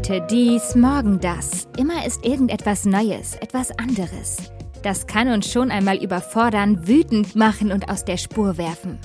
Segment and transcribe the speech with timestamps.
[0.00, 1.68] Heute dies, morgen das.
[1.76, 4.50] Immer ist irgendetwas Neues, etwas anderes.
[4.82, 8.98] Das kann uns schon einmal überfordern, wütend machen und aus der Spur werfen.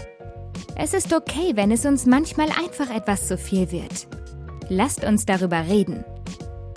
[0.78, 4.08] Es ist okay, wenn es uns manchmal einfach etwas zu viel wird.
[4.70, 6.06] Lasst uns darüber reden.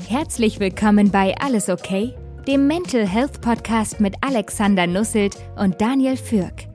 [0.08, 2.12] Herzlich willkommen bei Alles okay,
[2.48, 6.66] dem Mental Health Podcast mit Alexander Nusselt und Daniel Fürk.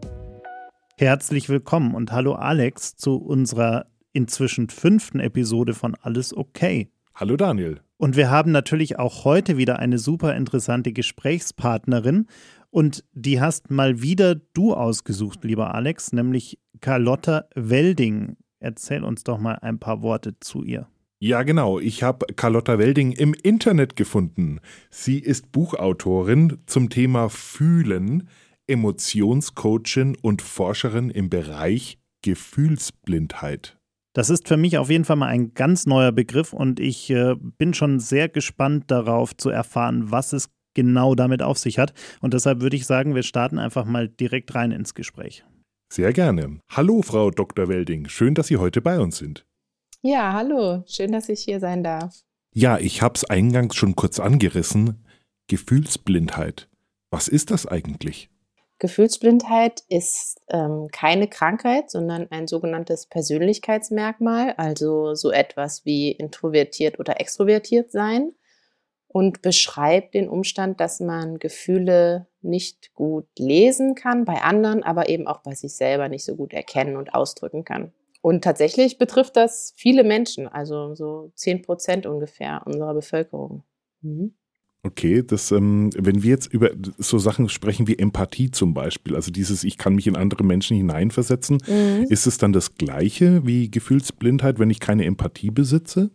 [0.97, 6.89] Herzlich willkommen und hallo Alex zu unserer inzwischen fünften Episode von Alles okay.
[7.15, 7.79] Hallo Daniel.
[7.97, 12.27] Und wir haben natürlich auch heute wieder eine super interessante Gesprächspartnerin.
[12.71, 18.35] Und die hast mal wieder du ausgesucht, lieber Alex, nämlich Carlotta Welding.
[18.59, 20.87] Erzähl uns doch mal ein paar Worte zu ihr.
[21.19, 21.79] Ja, genau.
[21.79, 24.59] Ich habe Carlotta Welding im Internet gefunden.
[24.89, 28.27] Sie ist Buchautorin zum Thema Fühlen,
[28.65, 33.77] Emotionscoachin und Forscherin im Bereich Gefühlsblindheit.
[34.13, 37.35] Das ist für mich auf jeden Fall mal ein ganz neuer Begriff und ich äh,
[37.35, 41.93] bin schon sehr gespannt darauf zu erfahren, was es genau damit auf sich hat.
[42.21, 45.43] Und deshalb würde ich sagen, wir starten einfach mal direkt rein ins Gespräch.
[45.91, 46.59] Sehr gerne.
[46.69, 47.67] Hallo, Frau Dr.
[47.67, 48.07] Welding.
[48.07, 49.45] Schön, dass Sie heute bei uns sind.
[50.01, 50.83] Ja, hallo.
[50.87, 52.21] Schön, dass ich hier sein darf.
[52.53, 55.05] Ja, ich habe es eingangs schon kurz angerissen.
[55.47, 56.69] Gefühlsblindheit.
[57.09, 58.29] Was ist das eigentlich?
[58.83, 67.21] Gefühlsblindheit ist ähm, keine Krankheit, sondern ein sogenanntes Persönlichkeitsmerkmal, also so etwas wie introvertiert oder
[67.21, 68.33] extrovertiert sein
[69.07, 75.27] und beschreibt den Umstand, dass man Gefühle nicht gut lesen kann bei anderen, aber eben
[75.27, 77.93] auch bei sich selber nicht so gut erkennen und ausdrücken kann.
[78.21, 83.63] Und tatsächlich betrifft das viele Menschen, also so zehn Prozent ungefähr unserer Bevölkerung.
[84.01, 84.35] Mhm.
[84.85, 89.31] Okay, das, ähm, wenn wir jetzt über so Sachen sprechen wie Empathie zum Beispiel, also
[89.31, 92.05] dieses, ich kann mich in andere Menschen hineinversetzen, mhm.
[92.09, 96.11] ist es dann das Gleiche wie Gefühlsblindheit, wenn ich keine Empathie besitze?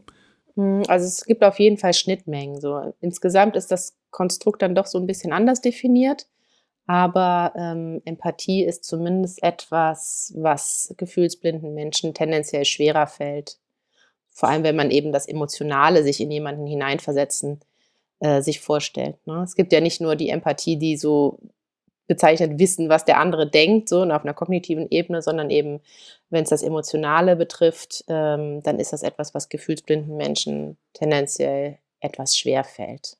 [0.54, 2.60] Mhm, also es gibt auf jeden Fall Schnittmengen.
[2.60, 6.26] So insgesamt ist das Konstrukt dann doch so ein bisschen anders definiert,
[6.86, 13.58] aber ähm, Empathie ist zumindest etwas, was gefühlsblinden Menschen tendenziell schwerer fällt.
[14.28, 17.60] Vor allem, wenn man eben das Emotionale sich in jemanden hineinversetzen
[18.20, 19.16] äh, sich vorstellt.
[19.26, 19.42] Ne?
[19.42, 21.38] Es gibt ja nicht nur die Empathie, die so
[22.08, 25.80] bezeichnet wissen, was der andere denkt, so und auf einer kognitiven Ebene, sondern eben,
[26.30, 32.36] wenn es das Emotionale betrifft, ähm, dann ist das etwas, was gefühlsblinden Menschen tendenziell etwas
[32.36, 33.18] schwer fällt.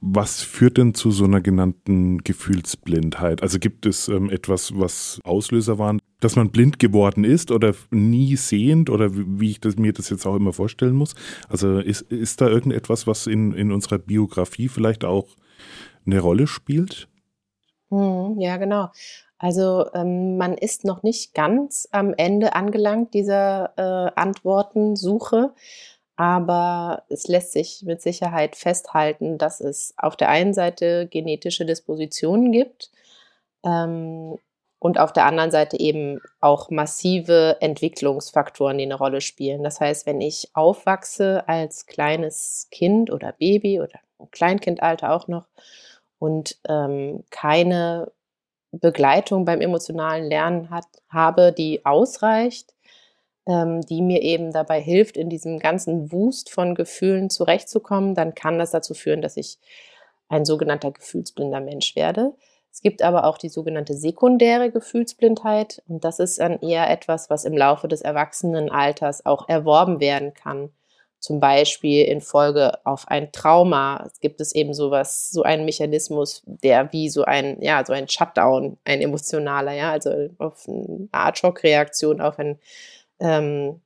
[0.00, 3.42] Was führt denn zu so einer genannten Gefühlsblindheit?
[3.42, 8.36] Also gibt es ähm, etwas, was Auslöser waren, dass man blind geworden ist oder nie
[8.36, 11.16] sehend oder wie ich das, mir das jetzt auch immer vorstellen muss?
[11.48, 15.26] Also ist, ist da irgendetwas, was in, in unserer Biografie vielleicht auch
[16.06, 17.08] eine Rolle spielt?
[17.90, 18.88] Hm, ja, genau.
[19.42, 25.52] Also ähm, man ist noch nicht ganz am Ende angelangt dieser äh, Antwortensuche.
[26.16, 32.52] Aber es lässt sich mit Sicherheit festhalten, dass es auf der einen Seite genetische Dispositionen
[32.52, 32.90] gibt
[33.64, 34.38] ähm,
[34.78, 39.62] und auf der anderen Seite eben auch massive Entwicklungsfaktoren, die eine Rolle spielen.
[39.62, 44.00] Das heißt, wenn ich aufwachse als kleines Kind oder Baby oder
[44.32, 45.46] Kleinkindalter auch noch
[46.18, 48.12] und ähm, keine
[48.72, 52.74] Begleitung beim emotionalen Lernen hat, habe, die ausreicht,
[53.46, 58.70] die mir eben dabei hilft, in diesem ganzen Wust von Gefühlen zurechtzukommen, dann kann das
[58.70, 59.58] dazu führen, dass ich
[60.28, 62.34] ein sogenannter gefühlsblinder Mensch werde.
[62.72, 67.44] Es gibt aber auch die sogenannte sekundäre Gefühlsblindheit und das ist dann eher etwas, was
[67.44, 70.70] im Laufe des Erwachsenenalters auch erworben werden kann.
[71.18, 76.92] Zum Beispiel in Folge auf ein Trauma gibt es eben sowas, so einen Mechanismus, der
[76.92, 82.20] wie so ein, ja, so ein Shutdown, ein emotionaler, ja, also auf eine Art Schockreaktion
[82.20, 82.58] auf ein
[83.22, 83.80] ähm,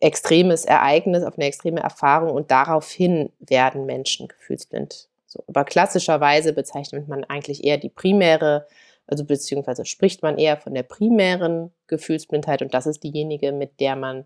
[0.00, 5.08] extremes Ereignis, auf eine extreme Erfahrung und daraufhin werden Menschen gefühlsblind.
[5.26, 8.66] So, aber klassischerweise bezeichnet man eigentlich eher die primäre,
[9.06, 13.96] also beziehungsweise spricht man eher von der primären Gefühlsblindheit und das ist diejenige, mit der
[13.96, 14.24] man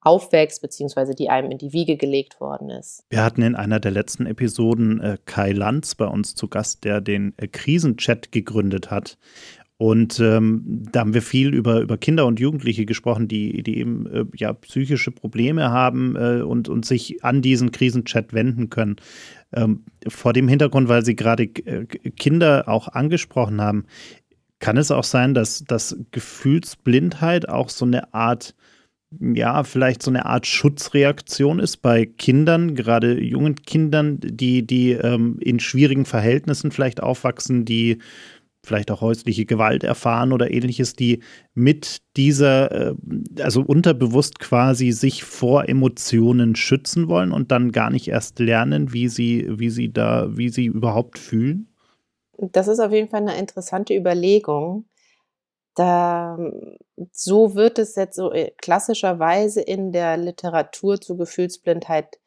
[0.00, 3.04] aufwächst, beziehungsweise die einem in die Wiege gelegt worden ist.
[3.08, 7.00] Wir hatten in einer der letzten Episoden äh, Kai Lanz bei uns zu Gast, der
[7.00, 9.16] den äh, Krisenchat gegründet hat.
[9.82, 10.62] Und ähm,
[10.92, 14.52] da haben wir viel über, über Kinder und Jugendliche gesprochen, die, die eben äh, ja,
[14.52, 18.94] psychische Probleme haben äh, und, und sich an diesen Krisenchat wenden können.
[19.52, 21.86] Ähm, vor dem Hintergrund, weil Sie gerade äh,
[22.16, 23.86] Kinder auch angesprochen haben,
[24.60, 28.54] kann es auch sein, dass, dass Gefühlsblindheit auch so eine Art,
[29.18, 35.38] ja, vielleicht so eine Art Schutzreaktion ist bei Kindern, gerade jungen Kindern, die, die ähm,
[35.40, 37.98] in schwierigen Verhältnissen vielleicht aufwachsen, die
[38.64, 41.22] vielleicht auch häusliche Gewalt erfahren oder ähnliches, die
[41.54, 42.94] mit dieser, äh,
[43.40, 49.08] also unterbewusst quasi sich vor Emotionen schützen wollen und dann gar nicht erst lernen, wie
[49.08, 51.68] sie, wie sie da, wie sie überhaupt fühlen?
[52.38, 54.86] Das ist auf jeden Fall eine interessante Überlegung.
[55.74, 56.38] Da,
[57.10, 62.18] so wird es jetzt so äh, klassischerweise in der Literatur zu Gefühlsblindheit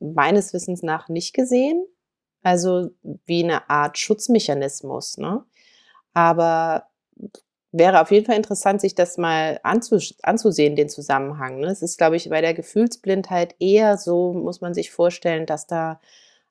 [0.00, 1.84] meines Wissens nach nicht gesehen.
[2.42, 2.90] Also
[3.24, 5.16] wie eine Art Schutzmechanismus.
[5.18, 5.44] Ne?
[6.14, 6.86] Aber
[7.72, 11.60] wäre auf jeden Fall interessant, sich das mal anzus anzusehen, den Zusammenhang.
[11.60, 11.68] Ne?
[11.68, 16.00] Es ist, glaube ich, bei der Gefühlsblindheit eher so, muss man sich vorstellen, dass da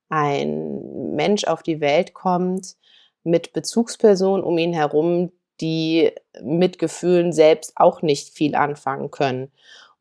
[0.10, 2.76] ein Mensch auf die Welt kommt
[3.24, 5.32] mit Bezugspersonen um ihn herum,
[5.62, 6.12] die
[6.42, 9.52] mit Gefühlen selbst auch nicht viel anfangen können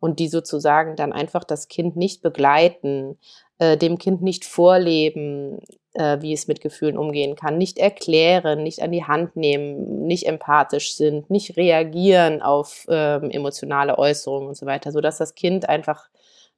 [0.00, 3.18] und die sozusagen dann einfach das Kind nicht begleiten,
[3.58, 5.60] äh, dem Kind nicht vorleben,
[5.94, 10.26] äh, wie es mit Gefühlen umgehen kann, nicht erklären, nicht an die Hand nehmen, nicht
[10.26, 16.08] empathisch sind, nicht reagieren auf ähm, emotionale Äußerungen und so weiter, sodass das Kind einfach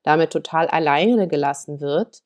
[0.03, 2.23] damit total alleine gelassen wird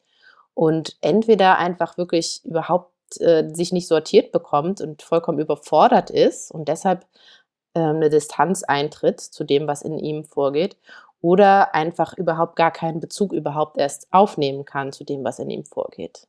[0.54, 6.68] und entweder einfach wirklich überhaupt äh, sich nicht sortiert bekommt und vollkommen überfordert ist und
[6.68, 7.06] deshalb
[7.74, 10.76] äh, eine Distanz eintritt zu dem, was in ihm vorgeht,
[11.20, 15.64] oder einfach überhaupt gar keinen Bezug überhaupt erst aufnehmen kann zu dem, was in ihm
[15.64, 16.26] vorgeht.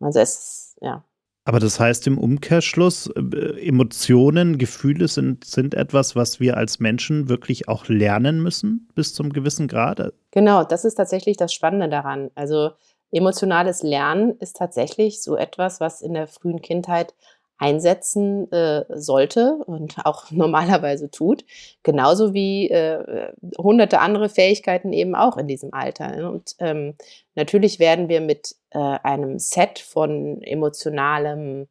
[0.00, 1.04] Also es ist, ja.
[1.44, 7.30] Aber das heißt im Umkehrschluss, äh, Emotionen, Gefühle sind, sind etwas, was wir als Menschen
[7.30, 10.12] wirklich auch lernen müssen, bis zum gewissen Grad.
[10.30, 12.30] Genau, das ist tatsächlich das Spannende daran.
[12.34, 12.72] Also
[13.12, 17.14] emotionales Lernen ist tatsächlich so etwas, was in der frühen Kindheit
[17.58, 21.44] einsetzen äh, sollte und auch normalerweise tut,
[21.82, 26.16] genauso wie äh, hunderte andere Fähigkeiten eben auch in diesem Alter.
[26.16, 26.30] Ne?
[26.30, 26.94] Und ähm,
[27.34, 31.66] natürlich werden wir mit äh, einem Set von emotionalem,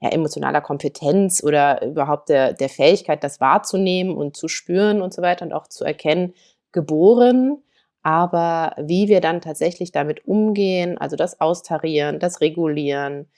[0.00, 5.22] ja, emotionaler Kompetenz oder überhaupt der, der Fähigkeit, das wahrzunehmen und zu spüren und so
[5.22, 6.34] weiter und auch zu erkennen,
[6.70, 7.62] geboren.
[8.04, 13.28] Aber wie wir dann tatsächlich damit umgehen, also das Austarieren, das Regulieren,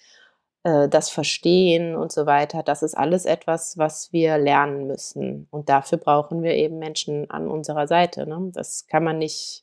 [0.65, 5.47] äh, das Verstehen und so weiter, das ist alles etwas, was wir lernen müssen.
[5.51, 8.27] Und dafür brauchen wir eben Menschen an unserer Seite.
[8.27, 8.51] Ne?
[8.53, 9.63] Das kann man nicht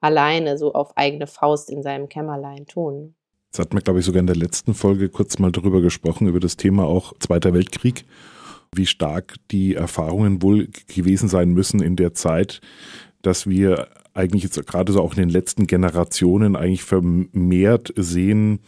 [0.00, 3.14] alleine so auf eigene Faust in seinem Kämmerlein tun.
[3.50, 6.40] Das hat man, glaube ich, sogar in der letzten Folge kurz mal darüber gesprochen, über
[6.40, 8.04] das Thema auch Zweiter Weltkrieg,
[8.72, 12.60] wie stark die Erfahrungen wohl gewesen sein müssen in der Zeit,
[13.22, 18.60] dass wir eigentlich jetzt gerade so auch in den letzten Generationen eigentlich vermehrt sehen,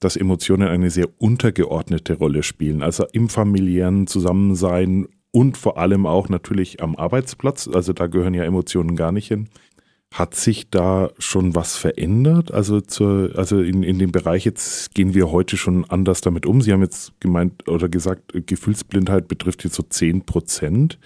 [0.00, 2.82] dass Emotionen eine sehr untergeordnete Rolle spielen.
[2.82, 7.68] Also im familiären Zusammensein und vor allem auch natürlich am Arbeitsplatz.
[7.68, 9.48] Also da gehören ja Emotionen gar nicht hin.
[10.14, 12.52] Hat sich da schon was verändert?
[12.52, 16.62] Also, zur, also in, in dem Bereich jetzt gehen wir heute schon anders damit um.
[16.62, 20.98] Sie haben jetzt gemeint oder gesagt, Gefühlsblindheit betrifft jetzt so 10 Prozent.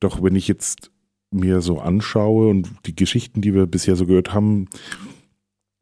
[0.00, 0.90] Doch wenn ich jetzt
[1.30, 4.68] mir so anschaue und die Geschichten, die wir bisher so gehört haben,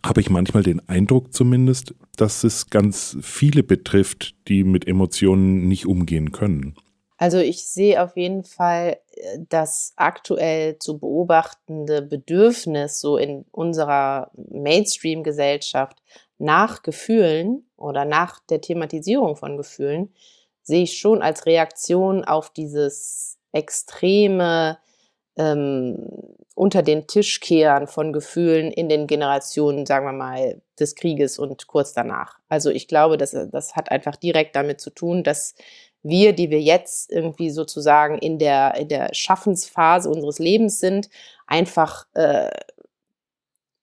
[0.05, 5.87] habe ich manchmal den Eindruck zumindest, dass es ganz viele betrifft, die mit Emotionen nicht
[5.87, 6.77] umgehen können.
[7.19, 14.31] Also ich sehe auf jeden Fall äh, das aktuell zu beobachtende Bedürfnis so in unserer
[14.50, 16.03] Mainstream-Gesellschaft
[16.38, 20.12] nach Gefühlen oder nach der Thematisierung von Gefühlen,
[20.62, 24.79] sehe ich schon als Reaktion auf dieses extreme
[25.37, 26.09] ähm,
[26.55, 31.66] unter den Tisch kehren von Gefühlen in den Generationen, sagen wir mal, des Krieges und
[31.66, 32.38] kurz danach.
[32.49, 35.55] Also ich glaube, das, das hat einfach direkt damit zu tun, dass
[36.02, 41.11] wir, die wir jetzt irgendwie sozusagen in der, in der Schaffensphase unseres Lebens sind,
[41.47, 42.50] einfach äh,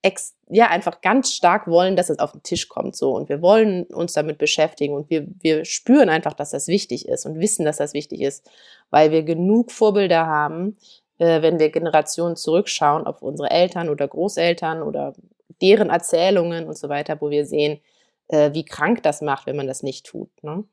[0.01, 3.41] ex, ja einfach ganz stark wollen, dass es auf den Tisch kommt so und wir
[3.41, 7.65] wollen uns damit beschäftigen und wir wir spüren einfach, dass das wichtig ist und wissen,
[7.65, 8.49] dass das wichtig ist,
[8.89, 10.77] weil wir genug Vorbilder haben,
[11.23, 15.13] äh, wenn wir Generationen zurückschauen auf unsere Eltern oder Großeltern oder
[15.61, 17.79] deren Erzählungen und so weiter, wo wir sehen,
[18.27, 20.29] äh, wie krank das macht, wenn man das nicht tut.
[20.43, 20.65] Ne?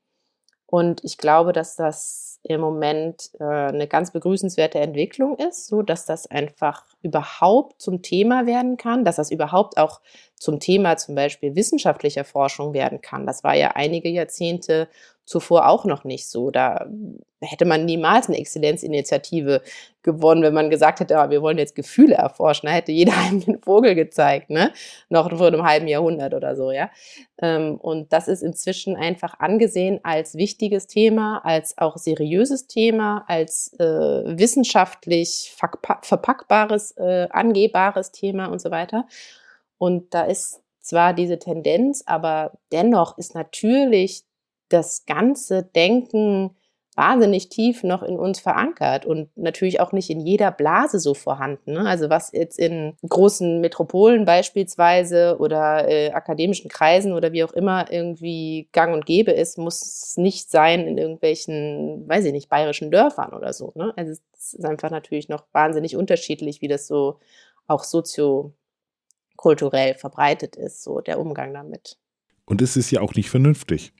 [0.66, 6.04] Und ich glaube, dass das im Moment äh, eine ganz begrüßenswerte Entwicklung ist, so dass
[6.07, 10.00] das einfach überhaupt zum Thema werden kann, dass das überhaupt auch
[10.37, 13.26] zum Thema zum Beispiel wissenschaftlicher Forschung werden kann.
[13.26, 14.88] Das war ja einige Jahrzehnte
[15.30, 16.50] zuvor auch noch nicht so.
[16.50, 16.88] Da
[17.40, 19.62] hätte man niemals eine Exzellenzinitiative
[20.02, 22.66] gewonnen, wenn man gesagt hätte, ah, wir wollen jetzt Gefühle erforschen.
[22.66, 24.72] Da hätte jeder einem den Vogel gezeigt, ne?
[25.08, 26.90] Noch vor einem halben Jahrhundert oder so, ja.
[27.40, 33.72] Ähm, und das ist inzwischen einfach angesehen als wichtiges Thema, als auch seriöses Thema, als
[33.78, 35.54] äh, wissenschaftlich
[36.02, 39.06] verpackbares, äh, angehbares Thema und so weiter.
[39.78, 44.25] Und da ist zwar diese Tendenz, aber dennoch ist natürlich
[44.70, 46.56] das ganze Denken
[46.96, 51.72] wahnsinnig tief noch in uns verankert und natürlich auch nicht in jeder Blase so vorhanden.
[51.72, 51.86] Ne?
[51.86, 57.90] Also was jetzt in großen Metropolen beispielsweise oder äh, akademischen Kreisen oder wie auch immer
[57.90, 63.32] irgendwie gang und gäbe ist, muss nicht sein in irgendwelchen, weiß ich nicht, bayerischen Dörfern
[63.32, 63.72] oder so.
[63.76, 63.92] Ne?
[63.96, 67.18] Also es ist einfach natürlich noch wahnsinnig unterschiedlich, wie das so
[67.66, 71.96] auch soziokulturell verbreitet ist, so der Umgang damit.
[72.44, 73.92] Und es ist ja auch nicht vernünftig.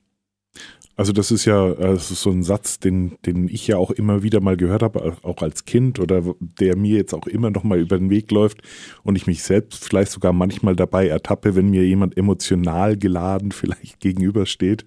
[0.95, 4.23] Also das ist ja das ist so ein Satz, den, den ich ja auch immer
[4.23, 7.79] wieder mal gehört habe, auch als Kind oder der mir jetzt auch immer noch mal
[7.79, 8.61] über den Weg läuft
[9.03, 13.99] und ich mich selbst vielleicht sogar manchmal dabei ertappe, wenn mir jemand emotional geladen vielleicht
[13.99, 14.85] gegenübersteht,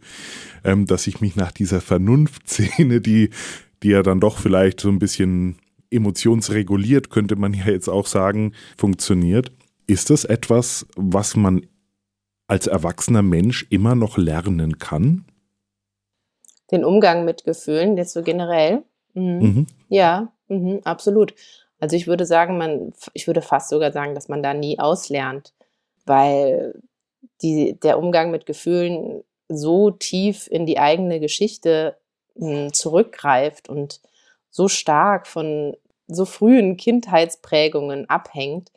[0.62, 3.30] ähm, dass ich mich nach dieser Vernunftszene, die,
[3.82, 5.56] die ja dann doch vielleicht so ein bisschen
[5.90, 9.52] emotionsreguliert, könnte man ja jetzt auch sagen, funktioniert.
[9.86, 11.66] Ist das etwas, was man
[12.46, 15.24] als erwachsener Mensch immer noch lernen kann?
[16.74, 18.82] Den Umgang mit Gefühlen, jetzt so generell.
[19.14, 19.38] Mhm.
[19.38, 19.66] Mhm.
[19.88, 21.34] Ja, mhm, absolut.
[21.80, 25.52] Also ich würde sagen, man, ich würde fast sogar sagen, dass man da nie auslernt,
[26.06, 26.74] weil
[27.42, 31.96] die, der Umgang mit Gefühlen so tief in die eigene Geschichte
[32.36, 34.00] mh, hm, zurückgreift und
[34.50, 35.76] so stark von
[36.06, 38.70] so frühen Kindheitsprägungen abhängt,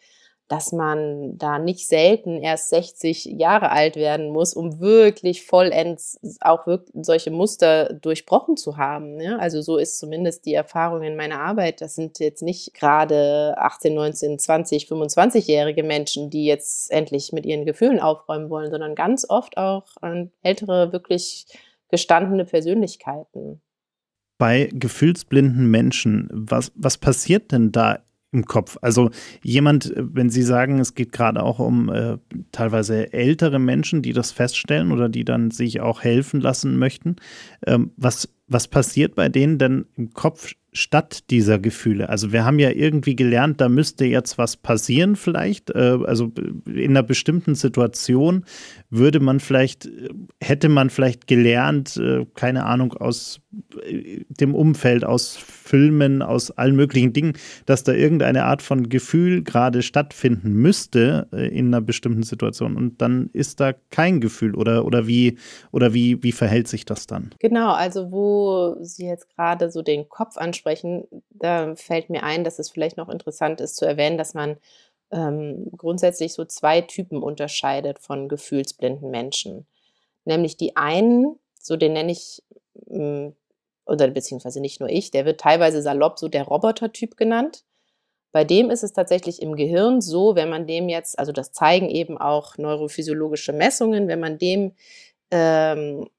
[0.47, 6.65] dass man da nicht selten erst 60 Jahre alt werden muss, um wirklich vollends auch
[6.65, 9.19] wirklich solche Muster durchbrochen zu haben.
[9.19, 9.37] Ja?
[9.37, 11.81] Also so ist zumindest die Erfahrung in meiner Arbeit.
[11.81, 17.65] Das sind jetzt nicht gerade 18, 19, 20, 25-jährige Menschen, die jetzt endlich mit ihren
[17.65, 19.85] Gefühlen aufräumen wollen, sondern ganz oft auch
[20.43, 21.45] ältere, wirklich
[21.89, 23.61] gestandene Persönlichkeiten.
[24.37, 27.99] Bei gefühlsblinden Menschen, was, was passiert denn da
[28.31, 28.77] im Kopf.
[28.81, 29.09] Also
[29.41, 32.17] jemand, wenn Sie sagen, es geht gerade auch um äh,
[32.51, 37.15] teilweise ältere Menschen, die das feststellen oder die dann sich auch helfen lassen möchten,
[37.65, 42.09] ähm, was, was passiert bei denen denn im Kopf statt dieser Gefühle?
[42.09, 45.71] Also wir haben ja irgendwie gelernt, da müsste jetzt was passieren vielleicht.
[45.71, 46.31] Äh, also
[46.65, 48.45] in einer bestimmten Situation
[48.89, 49.89] würde man vielleicht,
[50.41, 53.41] hätte man vielleicht gelernt, äh, keine Ahnung, aus
[53.83, 57.33] äh, dem Umfeld, aus Filmen, aus allen möglichen Dingen,
[57.65, 62.77] dass da irgendeine Art von Gefühl gerade stattfinden müsste in einer bestimmten Situation.
[62.77, 65.37] Und dann ist da kein Gefühl oder, oder wie,
[65.71, 67.31] oder wie, wie verhält sich das dann?
[67.39, 68.36] Genau, also wo
[68.81, 72.97] Sie jetzt gerade so den Kopf ansprechen, sprechen, da fällt mir ein, dass es vielleicht
[72.97, 74.57] noch interessant ist zu erwähnen, dass man
[75.11, 79.67] ähm, grundsätzlich so zwei Typen unterscheidet von gefühlsblinden Menschen.
[80.25, 82.43] Nämlich die einen, so den nenne ich,
[82.87, 83.29] mm,
[83.85, 87.63] oder beziehungsweise nicht nur ich, der wird teilweise salopp so der Robotertyp genannt.
[88.33, 91.89] Bei dem ist es tatsächlich im Gehirn so, wenn man dem jetzt, also das zeigen
[91.89, 94.73] eben auch neurophysiologische Messungen, wenn man dem
[95.31, 96.09] ähm,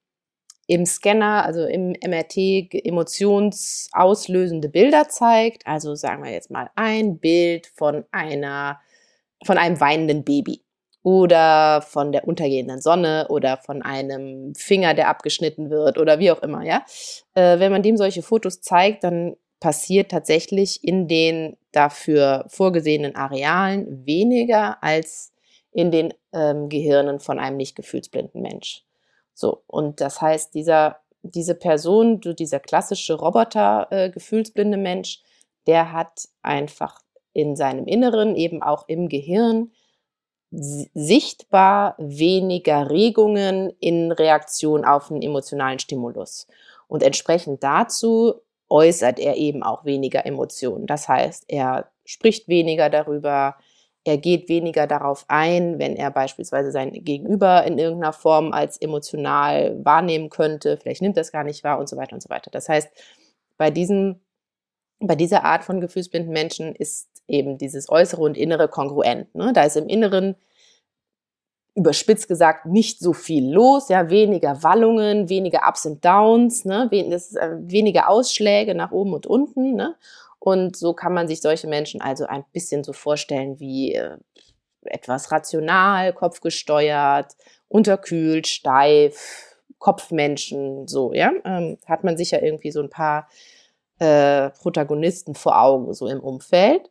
[0.68, 5.66] im Scanner, also im MRT, emotionsauslösende Bilder zeigt.
[5.66, 8.78] Also sagen wir jetzt mal ein Bild von einer,
[9.44, 10.62] von einem weinenden Baby
[11.02, 16.42] oder von der untergehenden Sonne oder von einem Finger, der abgeschnitten wird oder wie auch
[16.42, 16.84] immer, ja.
[17.34, 24.04] Äh, wenn man dem solche Fotos zeigt, dann passiert tatsächlich in den dafür vorgesehenen Arealen
[24.04, 25.32] weniger als
[25.72, 28.84] in den ähm, Gehirnen von einem nicht gefühlsblinden Mensch.
[29.38, 35.22] So, und das heißt, dieser, diese Person, dieser klassische Roboter, äh, gefühlsblinde Mensch,
[35.68, 37.00] der hat einfach
[37.34, 39.70] in seinem Inneren, eben auch im Gehirn,
[40.50, 46.48] sichtbar weniger Regungen in Reaktion auf einen emotionalen Stimulus.
[46.88, 50.88] Und entsprechend dazu äußert er eben auch weniger Emotionen.
[50.88, 53.54] Das heißt, er spricht weniger darüber,
[54.04, 59.84] er geht weniger darauf ein, wenn er beispielsweise sein Gegenüber in irgendeiner Form als emotional
[59.84, 60.78] wahrnehmen könnte.
[60.80, 62.50] Vielleicht nimmt er es gar nicht wahr und so weiter und so weiter.
[62.50, 62.88] Das heißt,
[63.58, 64.20] bei diesem,
[65.00, 69.34] bei dieser Art von gefühlsblinden Menschen ist eben dieses Äußere und Innere kongruent.
[69.34, 69.52] Ne?
[69.52, 70.36] Da ist im Inneren
[71.78, 77.18] überspitzt gesagt nicht so viel los, ja, weniger Wallungen, weniger Ups und Downs, ne, äh,
[77.60, 79.94] weniger Ausschläge nach oben und unten, ne,
[80.48, 84.16] und so kann man sich solche Menschen also ein bisschen so vorstellen wie äh,
[84.82, 87.36] etwas rational, kopfgesteuert,
[87.68, 91.32] unterkühlt, steif, Kopfmenschen, so, ja.
[91.44, 93.28] Ähm, hat man sicher irgendwie so ein paar
[93.98, 96.88] äh, Protagonisten vor Augen, so im Umfeld.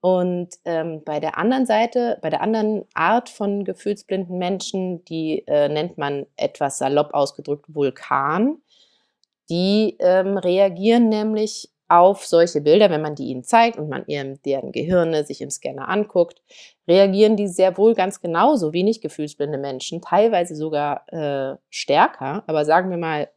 [0.00, 5.68] Und ähm, bei der anderen Seite, bei der anderen Art von gefühlsblinden Menschen, die äh,
[5.68, 8.62] nennt man etwas salopp ausgedrückt Vulkan.
[9.50, 14.42] Die ähm, reagieren nämlich auf solche Bilder, wenn man die ihnen zeigt und man ihrem,
[14.42, 16.42] deren Gehirne sich im Scanner anguckt,
[16.88, 22.64] reagieren die sehr wohl ganz genauso wie nicht gefühlsblinde Menschen, teilweise sogar äh, stärker, aber
[22.64, 23.28] sagen wir mal,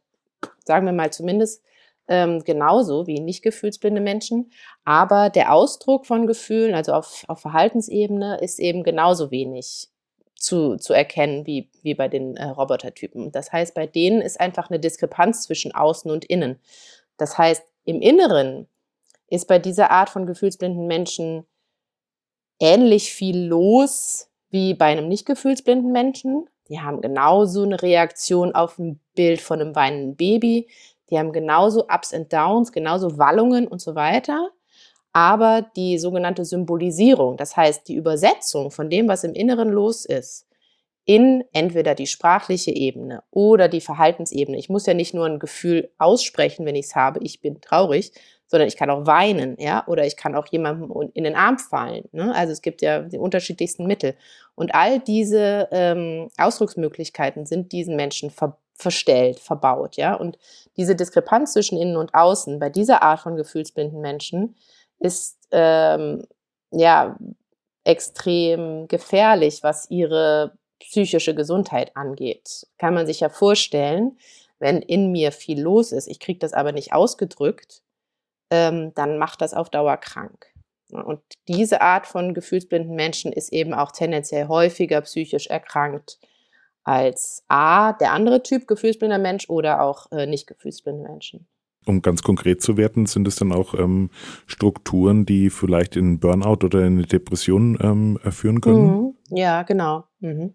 [0.64, 1.62] sagen wir mal zumindest
[2.08, 4.50] ähm, genauso wie nicht gefühlsblinde Menschen.
[4.84, 9.88] Aber der Ausdruck von Gefühlen, also auf, auf Verhaltensebene, ist eben genauso wenig
[10.34, 13.30] zu, zu erkennen wie, wie bei den äh, Robotertypen.
[13.30, 16.58] Das heißt, bei denen ist einfach eine Diskrepanz zwischen außen und innen.
[17.16, 18.68] Das heißt, im Inneren
[19.28, 21.46] ist bei dieser Art von gefühlsblinden Menschen
[22.58, 26.48] ähnlich viel los wie bei einem nicht gefühlsblinden Menschen.
[26.68, 30.68] Die haben genauso eine Reaktion auf ein Bild von einem weinenden Baby.
[31.08, 34.50] Die haben genauso Ups und Downs, genauso Wallungen und so weiter.
[35.12, 40.46] Aber die sogenannte Symbolisierung, das heißt die Übersetzung von dem, was im Inneren los ist,
[41.10, 44.56] in entweder die sprachliche Ebene oder die Verhaltensebene.
[44.56, 48.12] Ich muss ja nicht nur ein Gefühl aussprechen, wenn ich es habe, ich bin traurig,
[48.46, 52.04] sondern ich kann auch weinen, ja, oder ich kann auch jemandem in den Arm fallen.
[52.12, 52.32] Ne?
[52.32, 54.14] Also es gibt ja die unterschiedlichsten Mittel.
[54.54, 60.14] Und all diese ähm, Ausdrucksmöglichkeiten sind diesen Menschen ver verstellt, verbaut, ja.
[60.14, 60.38] Und
[60.78, 64.54] diese Diskrepanz zwischen innen und außen bei dieser Art von gefühlsblinden Menschen
[64.98, 66.24] ist ähm,
[66.70, 67.18] ja
[67.84, 72.66] extrem gefährlich, was ihre psychische Gesundheit angeht.
[72.78, 74.18] Kann man sich ja vorstellen,
[74.58, 77.82] wenn in mir viel los ist, ich kriege das aber nicht ausgedrückt,
[78.50, 80.46] ähm, dann macht das auf Dauer krank.
[80.90, 86.18] Und diese Art von gefühlsblinden Menschen ist eben auch tendenziell häufiger psychisch erkrankt
[86.82, 91.46] als A, der andere Typ gefühlsblinder Mensch oder auch äh, nicht gefühlsblinde Menschen.
[91.86, 94.10] Um ganz konkret zu werden, sind es dann auch ähm,
[94.46, 98.96] Strukturen, die vielleicht in Burnout oder in eine Depression ähm, führen können?
[98.96, 99.14] Mhm.
[99.30, 100.04] Ja, genau.
[100.20, 100.54] Mhm.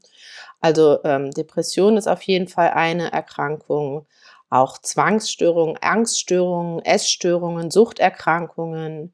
[0.60, 4.06] Also ähm, Depression ist auf jeden Fall eine Erkrankung.
[4.50, 9.14] Auch Zwangsstörungen, Angststörungen, Essstörungen, Suchterkrankungen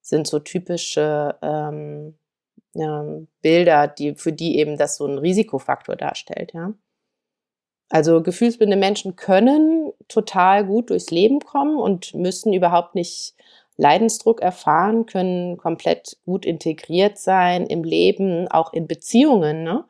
[0.00, 2.16] sind so typische ähm,
[3.42, 6.72] Bilder, die, für die eben das so ein Risikofaktor darstellt, ja.
[7.90, 13.34] Also gefühlsblinde Menschen können total gut durchs Leben kommen und müssen überhaupt nicht
[13.76, 19.64] Leidensdruck erfahren, können komplett gut integriert sein im Leben, auch in Beziehungen.
[19.64, 19.84] Ne?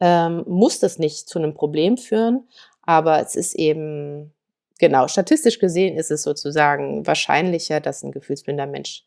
[0.00, 2.48] Ähm, muss das nicht zu einem Problem führen,
[2.82, 4.34] aber es ist eben,
[4.78, 9.04] genau, statistisch gesehen ist es sozusagen wahrscheinlicher, dass ein gefühlsblinder Mensch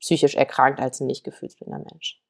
[0.00, 2.20] psychisch erkrankt als ein nicht gefühlsblinder Mensch.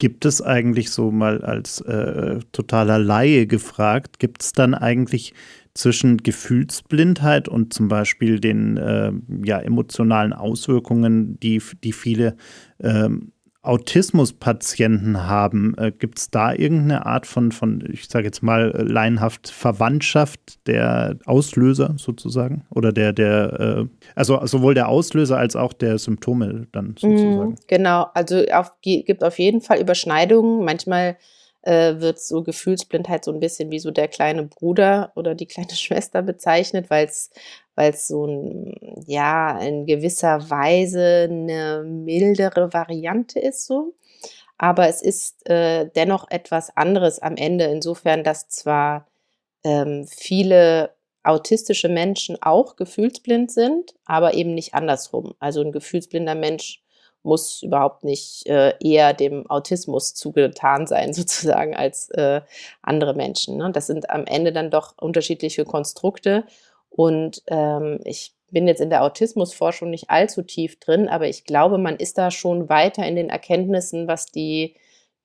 [0.00, 5.34] Gibt es eigentlich so mal als äh, totaler Laie gefragt, gibt es dann eigentlich
[5.74, 9.12] zwischen Gefühlsblindheit und zum Beispiel den äh,
[9.44, 12.36] ja, emotionalen Auswirkungen, die, die viele
[12.80, 18.72] ähm, Autismuspatienten haben, äh, gibt es da irgendeine Art von, von ich sage jetzt mal,
[18.72, 22.64] äh, laienhaft Verwandtschaft der Auslöser sozusagen?
[22.70, 27.50] Oder der, der, äh, also sowohl der Auslöser als auch der Symptome dann sozusagen?
[27.50, 30.64] Mm, genau, also auf, gibt auf jeden Fall Überschneidungen.
[30.64, 31.18] Manchmal
[31.62, 35.70] äh, wird so Gefühlsblindheit so ein bisschen wie so der kleine Bruder oder die kleine
[35.74, 37.30] Schwester bezeichnet, weil es
[37.80, 38.74] weil es so ein,
[39.06, 43.94] ja, in gewisser Weise eine mildere Variante ist so.
[44.58, 49.06] Aber es ist äh, dennoch etwas anderes am Ende, insofern, dass zwar
[49.64, 55.34] ähm, viele autistische Menschen auch gefühlsblind sind, aber eben nicht andersrum.
[55.38, 56.82] Also ein gefühlsblinder Mensch
[57.22, 62.40] muss überhaupt nicht äh, eher dem Autismus zugetan sein, sozusagen, als äh,
[62.82, 63.56] andere Menschen.
[63.56, 63.70] Ne?
[63.72, 66.44] Das sind am Ende dann doch unterschiedliche Konstrukte.
[66.88, 71.78] Und ähm, ich bin jetzt in der Autismusforschung nicht allzu tief drin, aber ich glaube,
[71.78, 74.74] man ist da schon weiter in den Erkenntnissen, was die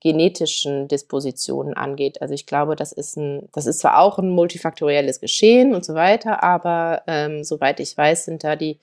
[0.00, 2.22] genetischen Dispositionen angeht.
[2.22, 5.94] Also ich glaube, das ist ein, das ist zwar auch ein multifaktorielles Geschehen und so
[5.94, 8.78] weiter, aber ähm, soweit ich weiß, sind da die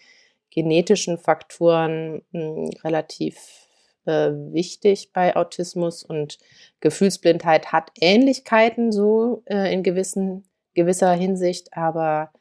[0.53, 3.67] genetischen Faktoren mh, hm, relativ
[4.05, 6.37] äh, wichtig bei Autismus und
[6.81, 12.31] Gefühlsblindheit hat Ähnlichkeiten so äh, in gewissen, gewisser Hinsicht, aber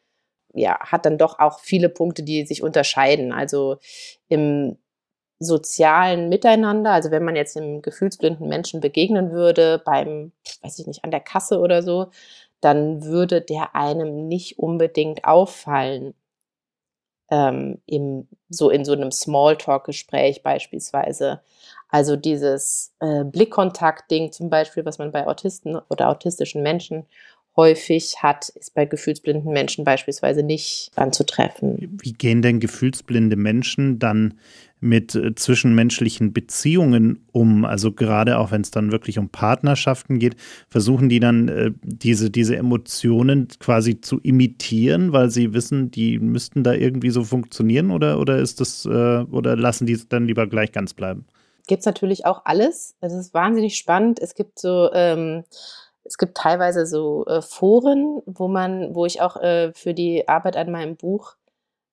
[0.55, 3.33] ja, hat dann doch auch viele Punkte, die sich unterscheiden.
[3.33, 3.79] Also
[4.29, 4.77] im
[5.39, 11.05] sozialen Miteinander, also wenn man jetzt einem gefühlsblinden Menschen begegnen würde, beim, weiß ich nicht,
[11.05, 12.11] an der Kasse oder so,
[12.61, 16.15] dann würde der einem nicht unbedingt auffallen.
[17.33, 21.41] Ähm, im, so in so einem Smalltalk-Gespräch beispielsweise.
[21.89, 27.07] Also dieses äh, Blickkontakt-Ding zum Beispiel, was man bei Autisten oder autistischen Menschen
[27.57, 31.99] häufig hat, ist bei gefühlsblinden Menschen beispielsweise nicht anzutreffen.
[32.03, 34.39] Wie gehen denn gefühlsblinde Menschen dann
[34.83, 37.65] mit äh, zwischenmenschlichen Beziehungen um?
[37.65, 40.37] Also gerade auch wenn es dann wirklich um Partnerschaften geht,
[40.69, 46.63] versuchen die dann äh, diese, diese Emotionen quasi zu imitieren, weil sie wissen, die müssten
[46.65, 50.47] da irgendwie so funktionieren oder, oder ist das, äh, oder lassen die es dann lieber
[50.47, 51.25] gleich ganz bleiben?
[51.69, 52.97] Gibt es natürlich auch alles.
[53.01, 54.19] Es ist wahnsinnig spannend.
[54.21, 55.45] Es gibt so ähm,
[56.05, 60.57] es gibt teilweise so äh, Foren, wo man, wo ich auch äh, für die Arbeit
[60.57, 61.37] an meinem Buch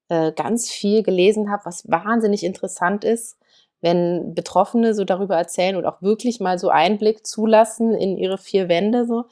[0.10, 3.38] äh, ganz viel gelesen habe, was wahnsinnig interessant ist,
[3.82, 8.68] wenn Betroffene so darüber erzählen und auch wirklich mal so Einblick zulassen in ihre vier
[8.68, 9.26] Wände so.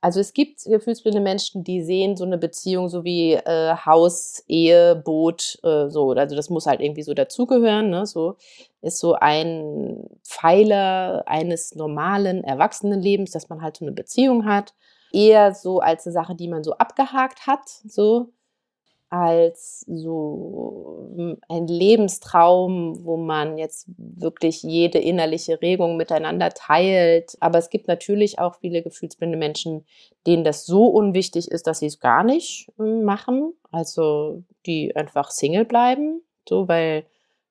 [0.00, 4.94] Also es gibt gefühlsblinde Menschen, die sehen so eine Beziehung so wie äh, Haus, Ehe,
[4.94, 6.12] Boot, äh, so.
[6.12, 7.90] Also das muss halt irgendwie so dazugehören.
[7.90, 8.06] Ne?
[8.06, 8.36] So
[8.80, 14.72] ist so ein Pfeiler eines normalen Erwachsenenlebens, dass man halt so eine Beziehung hat.
[15.12, 17.66] Eher so als eine Sache, die man so abgehakt hat.
[17.66, 18.28] So
[19.10, 27.36] als so hm, ein Lebenstraum, wo man jetzt wirklich jede innerliche Regung miteinander teilt.
[27.40, 29.86] Aber es gibt natürlich auch viele gefühlsblinde Menschen,
[30.26, 33.54] denen das so unwichtig ist, dass sie es gar nicht hm, machen.
[33.70, 37.04] Also die einfach Single bleiben, so weil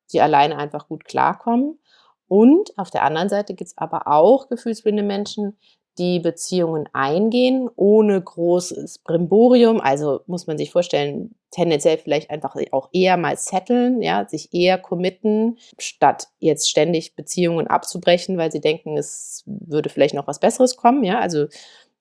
[0.06, 1.80] sie alleine einfach gut klarkommen.
[2.28, 5.58] Und auf der anderen Seite gibt es aber auch gefühlsblinde Menschen,
[5.98, 9.82] die Beziehungen eingehen, ohne großes Brimborium.
[9.82, 14.78] Also muss man sich vorstellen, tendenziell vielleicht einfach auch eher mal setteln, ja, sich eher
[14.78, 20.76] committen, statt jetzt ständig Beziehungen abzubrechen, weil sie denken, es würde vielleicht noch was Besseres
[20.78, 21.20] kommen, ja.
[21.20, 21.48] Also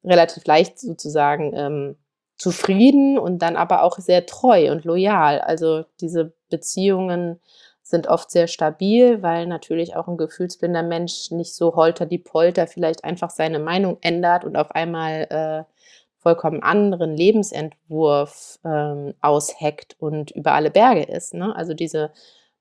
[0.05, 1.97] relativ leicht sozusagen ähm,
[2.37, 5.41] zufrieden und dann aber auch sehr treu und loyal.
[5.41, 7.41] Also diese Beziehungen
[7.89, 12.67] sind oft sehr stabil, weil natürlich auch ein gefühlsblinder Mensch nicht so holter die Polter
[12.67, 15.73] vielleicht einfach seine Meinung ändert und auf einmal äh,
[16.19, 21.35] vollkommen anderen Lebensentwurf ähm, ausheckt und über alle Berge ist.
[21.35, 21.55] Ne?
[21.55, 22.11] Also diese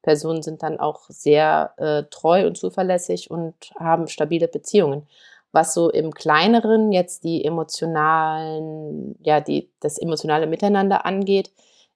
[0.03, 5.07] Personen sind dann auch sehr äh, treu und zuverlässig und haben stabile Beziehungen.
[5.51, 11.49] Was so im kleineren jetzt die emotionalen, ja, die, das emotionale Miteinander angeht,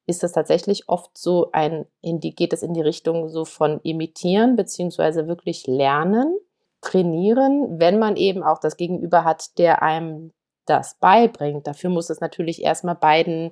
[0.09, 3.79] ist das tatsächlich oft so ein, in die, geht es in die Richtung so von
[3.81, 6.35] imitieren, beziehungsweise wirklich lernen,
[6.81, 10.33] trainieren, wenn man eben auch das Gegenüber hat, der einem
[10.65, 11.67] das beibringt.
[11.67, 13.51] Dafür muss es natürlich erstmal beiden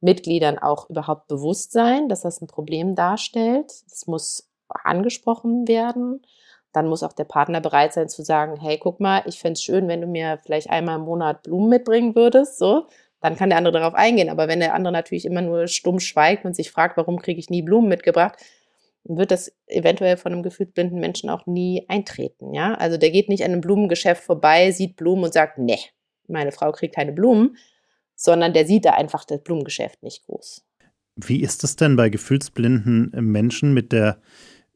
[0.00, 3.70] Mitgliedern auch überhaupt bewusst sein, dass das ein Problem darstellt.
[3.70, 6.22] Es muss angesprochen werden.
[6.72, 9.62] Dann muss auch der Partner bereit sein zu sagen, hey, guck mal, ich fände es
[9.62, 12.58] schön, wenn du mir vielleicht einmal im Monat Blumen mitbringen würdest.
[12.58, 12.86] So,
[13.22, 14.28] dann kann der andere darauf eingehen.
[14.28, 17.48] Aber wenn der andere natürlich immer nur stumm schweigt und sich fragt, warum kriege ich
[17.48, 18.36] nie Blumen mitgebracht,
[19.04, 22.52] wird das eventuell von einem gefühlt blinden Menschen auch nie eintreten.
[22.52, 25.78] Ja, also der geht nicht an einem Blumengeschäft vorbei, sieht Blumen und sagt, nee,
[26.28, 27.56] meine Frau kriegt keine Blumen,
[28.14, 30.64] sondern der sieht da einfach das Blumengeschäft nicht groß.
[31.16, 34.20] Wie ist es denn bei gefühlsblinden Menschen mit der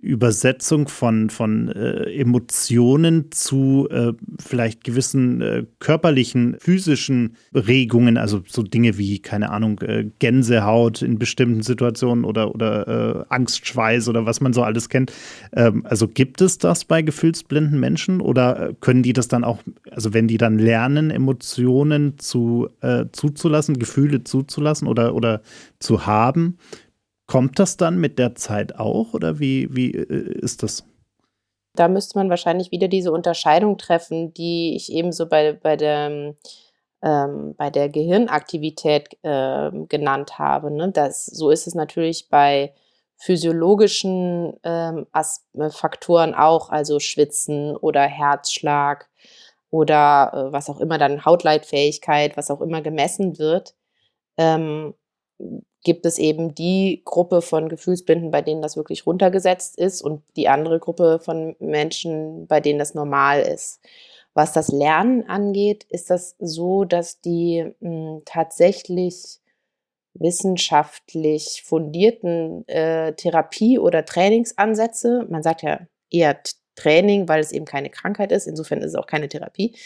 [0.06, 8.62] Übersetzung von, von äh, Emotionen zu äh, vielleicht gewissen äh, körperlichen, physischen Regungen, also so
[8.62, 14.40] Dinge wie, keine Ahnung, äh, Gänsehaut in bestimmten Situationen oder, oder äh, Angstschweiß oder was
[14.40, 15.12] man so alles kennt.
[15.52, 19.58] Ähm, also gibt es das bei gefühlsblinden Menschen oder äh, können die das dann auch,
[19.90, 22.68] also wenn die dann lernen, Emotionen zu,
[23.12, 25.42] zuzulassen, Gefühle zuzulassen oder, oder
[25.78, 26.58] zu haben,
[27.26, 30.84] Kommt das dann mit der Zeit auch oder wie, wie äh, ist das?
[31.74, 36.34] Da müsste man wahrscheinlich wieder diese Unterscheidung treffen, die ich eben so bei, bei, der,
[37.02, 40.70] ähm, bei der Gehirnaktivität äh, genannt habe.
[40.70, 40.90] Ne?
[40.92, 42.72] Das, so ist es natürlich bei
[43.18, 45.06] physiologischen ähm,
[45.70, 49.08] Faktoren auch, also Schwitzen oder Herzschlag
[49.70, 53.74] oder äh, was auch immer dann Hautleitfähigkeit, was auch immer gemessen wird.
[54.36, 54.94] Ähm,
[55.86, 60.48] gibt es eben die Gruppe von Gefühlsblinden, bei denen das wirklich runtergesetzt ist und die
[60.48, 63.78] andere Gruppe von Menschen, bei denen das normal ist.
[64.34, 69.38] Was das Lernen angeht, ist das so, dass die mh, hm, tatsächlich
[70.14, 76.36] wissenschaftlich fundierten äh, Therapie- oder Trainingsansätze, man sagt ja eher
[76.74, 79.76] Training, weil es eben keine Krankheit ist, insofern ist es auch keine Therapie,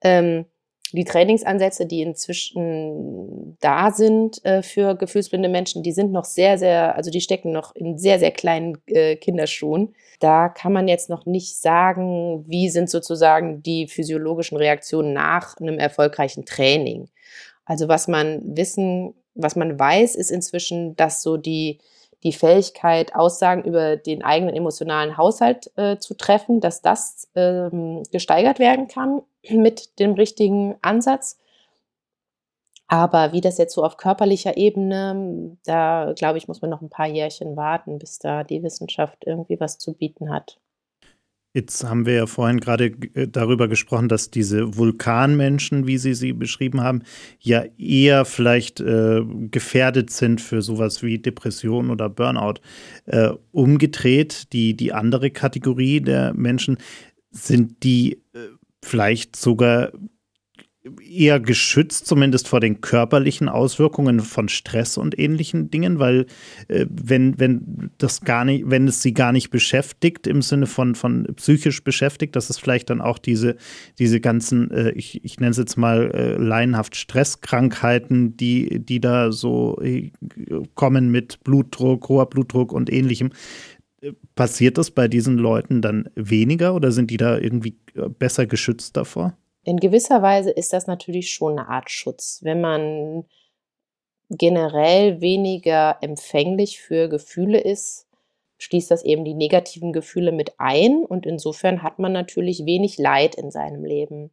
[0.00, 0.46] ähm,
[0.94, 6.94] die Trainingsansätze, die inzwischen da sind äh, für gefühlsblinde Menschen, die sind noch sehr, sehr,
[6.94, 9.94] also die stecken noch in sehr, sehr kleinen äh, Kinderschuhen.
[10.20, 15.78] Da kann man jetzt noch nicht sagen, wie sind sozusagen die physiologischen Reaktionen nach einem
[15.78, 17.08] erfolgreichen Training.
[17.64, 21.80] Also was man wissen, was man weiß, ist inzwischen, dass so die
[22.24, 28.58] die Fähigkeit, Aussagen über den eigenen emotionalen Haushalt äh, zu treffen, dass das ähm, gesteigert
[28.58, 31.38] werden kann mit dem richtigen Ansatz.
[32.86, 36.90] Aber wie das jetzt so auf körperlicher Ebene, da glaube ich, muss man noch ein
[36.90, 40.58] paar Jährchen warten, bis da die Wissenschaft irgendwie was zu bieten hat.
[41.56, 46.32] Jetzt haben wir ja vorhin gerade äh, darüber gesprochen, dass diese Vulkanmenschen, wie Sie sie
[46.32, 47.02] beschrieben haben,
[47.38, 52.54] ja eher vielleicht äh, gefährdet sind für sowas wie Depression oder Burnout.
[53.06, 56.76] Äh, umgedreht, die, die andere Kategorie der Menschen,
[57.30, 58.48] sind die äh,
[58.82, 59.92] vielleicht sogar
[61.02, 66.26] eher geschützt, zumindest vor den körperlichen Auswirkungen von Stress und ähnlichen Dingen, weil
[66.68, 70.94] äh, wenn, wenn das gar nicht, wenn es sie gar nicht beschäftigt, im Sinne von,
[70.94, 73.56] von psychisch beschäftigt, dass es vielleicht dann auch diese,
[73.98, 79.32] diese ganzen, äh, ich, ich nenne es jetzt mal äh, laienhaft Stresskrankheiten, die, die da
[79.32, 80.10] so äh,
[80.74, 83.30] kommen mit Blutdruck, hoher Blutdruck und ähnlichem.
[84.02, 87.78] Äh, passiert das bei diesen Leuten dann weniger oder sind die da irgendwie
[88.18, 89.34] besser geschützt davor?
[89.64, 92.40] In gewisser Weise ist das natürlich schon eine Art Schutz.
[92.42, 93.24] Wenn man
[94.30, 98.06] generell weniger empfänglich für Gefühle ist,
[98.58, 103.34] schließt das eben die negativen Gefühle mit ein und insofern hat man natürlich wenig Leid
[103.34, 104.30] in seinem Leben.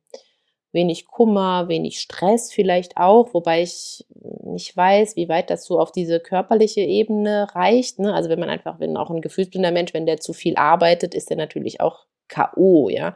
[0.73, 4.05] Wenig Kummer, wenig Stress vielleicht auch, wobei ich
[4.43, 7.99] nicht weiß, wie weit das so auf diese körperliche Ebene reicht.
[7.99, 8.13] Ne?
[8.13, 11.29] Also wenn man einfach, wenn auch ein gefühlsblinder Mensch, wenn der zu viel arbeitet, ist
[11.29, 13.15] er natürlich auch K.O., ja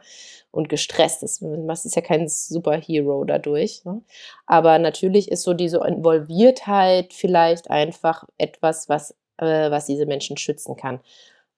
[0.56, 1.42] und gestresst ist.
[1.42, 3.84] Das ist ja kein Superhero dadurch.
[3.84, 4.02] Ne?
[4.46, 10.76] Aber natürlich ist so diese Involviertheit vielleicht einfach etwas, was, äh, was diese Menschen schützen
[10.76, 11.00] kann.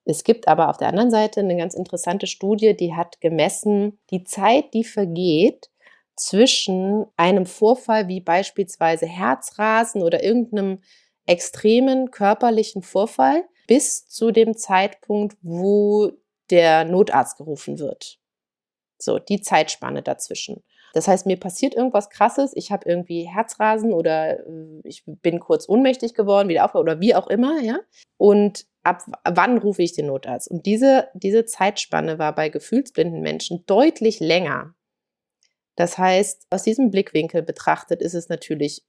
[0.05, 4.25] Es gibt aber auf der anderen Seite eine ganz interessante Studie, die hat gemessen, die
[4.25, 5.71] Zeit, die vergeht
[6.17, 10.81] zwischen einem Vorfall wie beispielsweise Herzrasen oder irgendeinem
[11.27, 16.11] extremen körperlichen Vorfall bis zu dem Zeitpunkt, wo
[16.51, 18.19] der Notarzt gerufen wird.
[18.99, 20.65] So, die Zeitspanne dazwischen.
[20.95, 25.69] Das heißt, mir passiert irgendwas Krasses, ich habe irgendwie Herzrasen oder äh, ich bin kurz
[25.69, 27.79] ohnmächtig geworden, wieder aufgehört oder wie auch immer, ja.
[28.17, 30.49] Und ab wann rufe ich den Notarzt?
[30.51, 34.75] Und diese, diese Zeitspanne war bei gefühlsblinden Menschen deutlich länger.
[35.77, 38.85] Das heißt, aus diesem Blickwinkel betrachtet ist es natürlich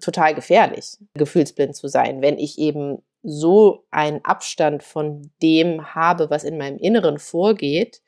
[0.00, 6.44] total gefährlich, gefühlsblind zu sein, wenn ich eben so einen Abstand von dem habe, was
[6.44, 8.02] in meinem Inneren vorgeht,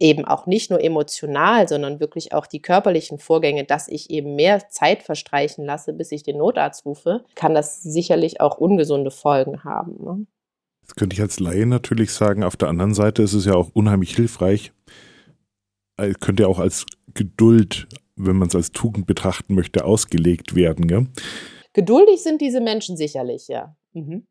[0.00, 4.68] eben auch nicht nur emotional, sondern wirklich auch die körperlichen Vorgänge, dass ich eben mehr
[4.68, 10.04] Zeit verstreichen lasse, bis ich den Notarzt rufe, kann das sicherlich auch ungesunde Folgen haben.
[10.04, 10.26] Ne?
[10.86, 12.44] Das könnte ich als Laie natürlich sagen.
[12.44, 14.72] Auf der anderen Seite ist es ja auch unheimlich hilfreich,
[15.98, 20.86] äh, könnte ja auch als Geduld, wenn man es als Tugend betrachten möchte, ausgelegt werden.
[20.86, 21.08] Gell?
[21.72, 23.76] Geduldig sind diese Menschen sicherlich, ja.
[23.92, 24.26] Mhm.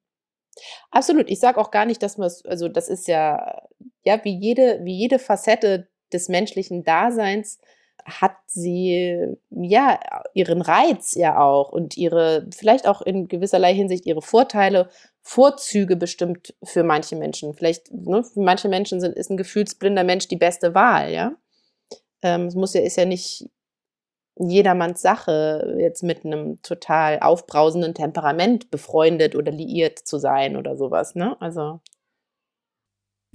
[0.91, 1.29] Absolut.
[1.29, 3.61] Ich sage auch gar nicht, dass man es, also das ist ja,
[4.03, 7.59] ja, wie jede, wie jede Facette des menschlichen Daseins
[8.05, 9.99] hat sie ja
[10.33, 14.89] ihren Reiz ja auch und ihre, vielleicht auch in gewisserlei Hinsicht ihre Vorteile,
[15.21, 17.53] Vorzüge bestimmt für manche Menschen.
[17.53, 21.33] Vielleicht, ne, für manche Menschen sind, ist ein gefühlsblinder Mensch die beste Wahl, ja.
[22.21, 23.49] Ähm, es muss ja, ist ja nicht
[24.39, 31.15] jedermanns Sache, jetzt mit einem total aufbrausenden Temperament befreundet oder liiert zu sein oder sowas,
[31.15, 31.35] ne?
[31.41, 31.79] Also.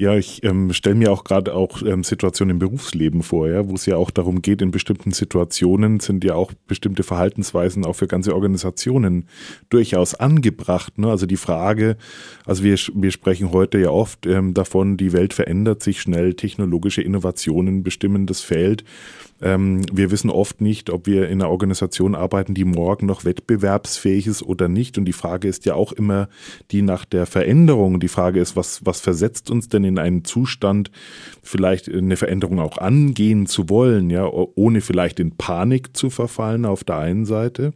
[0.02, 3.76] Ja, ich ähm, stelle mir auch gerade auch ähm, Situationen im Berufsleben vor, ja, wo
[3.76, 8.08] es ja auch darum geht, in bestimmten Situationen sind ja auch bestimmte Verhaltensweisen auch für
[8.08, 9.28] ganze Organisationen
[9.70, 10.98] durchaus angebracht.
[10.98, 11.08] Ne?
[11.08, 11.96] Also die Frage,
[12.44, 17.02] also wir, wir sprechen heute ja oft ähm, davon, die Welt verändert sich schnell, technologische
[17.02, 18.82] Innovationen bestimmen das Feld.
[19.42, 24.28] Ähm, wir wissen oft nicht, ob wir in einer Organisation arbeiten, die morgen noch wettbewerbsfähig
[24.28, 24.96] ist oder nicht.
[24.98, 26.28] Und die Frage ist ja auch immer
[26.70, 27.98] die nach der Veränderung.
[27.98, 30.90] Die Frage ist, was, was versetzt uns denn in einen Zustand,
[31.42, 36.84] vielleicht eine Veränderung auch angehen zu wollen, ja, ohne vielleicht in Panik zu verfallen auf
[36.84, 37.72] der einen Seite,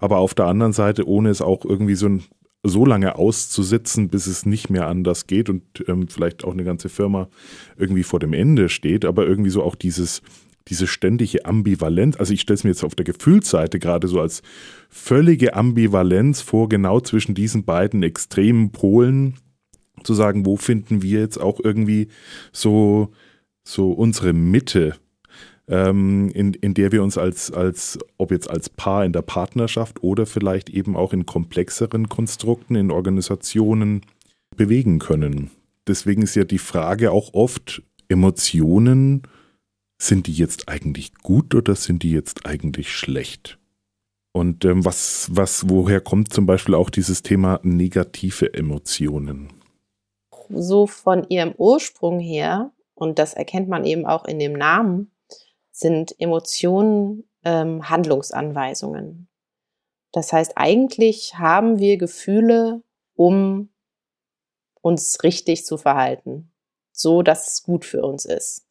[0.00, 2.08] aber auf der anderen Seite, ohne es auch irgendwie so
[2.66, 6.88] so lange auszusitzen, bis es nicht mehr anders geht und ähm, vielleicht auch eine ganze
[6.88, 7.28] Firma
[7.76, 10.22] irgendwie vor dem Ende steht, aber irgendwie so auch dieses
[10.68, 14.42] diese ständige Ambivalenz, also ich stelle es mir jetzt auf der Gefühlsseite gerade so als
[14.88, 19.34] völlige Ambivalenz vor, genau zwischen diesen beiden extremen Polen,
[20.04, 22.08] zu sagen, wo finden wir jetzt auch irgendwie
[22.52, 23.12] so,
[23.64, 24.96] so unsere Mitte,
[25.68, 30.02] ähm, in, in der wir uns als, als, ob jetzt als Paar in der Partnerschaft
[30.02, 34.02] oder vielleicht eben auch in komplexeren Konstrukten, in Organisationen
[34.56, 35.50] bewegen können.
[35.86, 39.22] Deswegen ist ja die Frage auch oft, Emotionen
[40.00, 43.58] sind die jetzt eigentlich gut oder sind die jetzt eigentlich schlecht?
[44.32, 49.48] Und ähm, was, was, woher kommt zum Beispiel auch dieses Thema negative Emotionen?
[50.48, 55.10] So von ihrem Ursprung her, und das erkennt man eben auch in dem Namen,
[55.70, 59.28] sind Emotionen ähm, Handlungsanweisungen.
[60.12, 62.82] Das heißt, eigentlich haben wir Gefühle,
[63.16, 63.70] um
[64.80, 66.52] uns richtig zu verhalten,
[66.92, 68.66] so dass es gut für uns ist.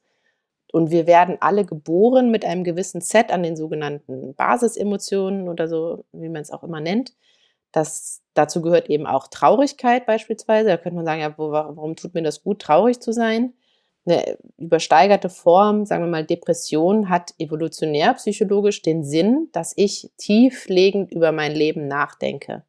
[0.71, 6.05] Und wir werden alle geboren mit einem gewissen Set an den sogenannten Basisemotionen oder so,
[6.13, 7.13] wie man es auch immer nennt.
[7.73, 10.69] Das, dazu gehört eben auch Traurigkeit beispielsweise.
[10.69, 13.53] Da könnte man sagen, ja, wo, warum tut mir das gut, traurig zu sein?
[14.05, 21.11] Eine übersteigerte Form, sagen wir mal Depression, hat evolutionär psychologisch den Sinn, dass ich tieflegend
[21.11, 22.63] über mein Leben nachdenke.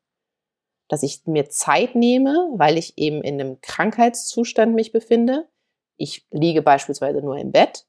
[0.89, 5.49] Dass ich mir Zeit nehme, weil ich eben in einem Krankheitszustand mich befinde.
[5.97, 7.87] Ich liege beispielsweise nur im Bett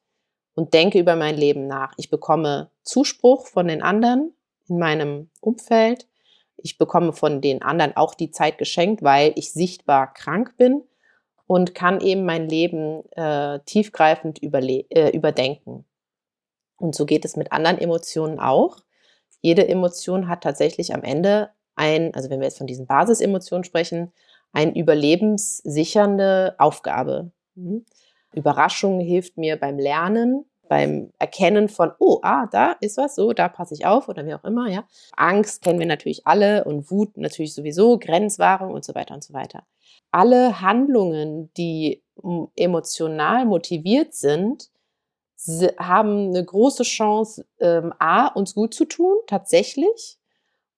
[0.56, 1.94] und denke über mein Leben nach.
[1.98, 4.34] Ich bekomme Zuspruch von den anderen
[4.68, 6.08] in meinem Umfeld.
[6.58, 10.84] Ich bekomme von den anderen auch die Zeit geschenkt, weil ich sichtbar krank bin
[11.48, 15.86] und kann eben mein Leben äh, tiefgreifend äh, überdenken.
[16.78, 18.78] Und so geht es mit anderen Emotionen auch.
[19.42, 24.12] Jede Emotion hat tatsächlich am Ende ein, also wenn wir jetzt von diesen Basisemotionen sprechen,
[24.52, 27.32] eine überlebenssichernde Aufgabe.
[27.56, 27.86] Mhm.
[28.34, 33.50] Überraschung hilft mir beim Lernen, beim Erkennen von, oh, ah, da ist was, so, da
[33.50, 34.86] passe ich auf oder wie auch immer, ja.
[35.16, 39.34] Angst kennen wir natürlich alle und Wut natürlich sowieso, Grenzwahrung und so weiter und so
[39.34, 39.64] weiter.
[40.12, 42.04] Alle Handlungen, die
[42.56, 44.70] emotional motiviert sind,
[45.78, 50.18] haben eine große Chance, ähm, A, uns gut zu tun, tatsächlich,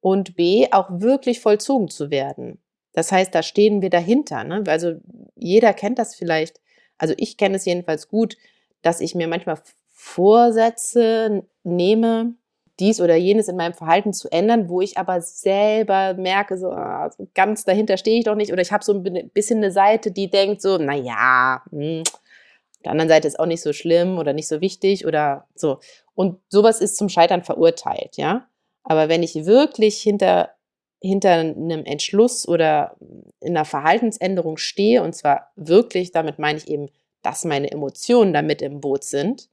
[0.02, 2.60] und B, auch wirklich vollzogen zu werden.
[2.94, 4.44] Das heißt, da stehen wir dahinter.
[4.44, 4.64] Ne?
[4.68, 4.96] Also
[5.36, 6.60] jeder kennt das vielleicht
[6.98, 8.38] also ich kenne es jedenfalls gut,
[8.82, 9.60] dass ich mir manchmal
[9.94, 12.36] Vorsätze nehme,
[12.80, 17.10] dies oder jenes in meinem Verhalten zu ändern, wo ich aber selber merke, so, ah,
[17.34, 18.54] ganz dahinter stehe ich doch nicht.
[18.54, 22.92] Oder ich habe so ein bisschen eine Seite, die denkt so, naja, hm, auf der
[22.92, 25.80] anderen Seite ist auch nicht so schlimm oder nicht so wichtig oder so.
[26.14, 28.48] Und sowas ist zum Scheitern verurteilt, ja.
[28.84, 30.52] Aber wenn ich wirklich hinter
[31.00, 32.96] hinter einem Entschluss oder
[33.40, 36.90] in einer Verhaltensänderung stehe, und zwar wirklich, damit meine ich eben,
[37.28, 39.50] dass meine Emotionen damit im Boot sind,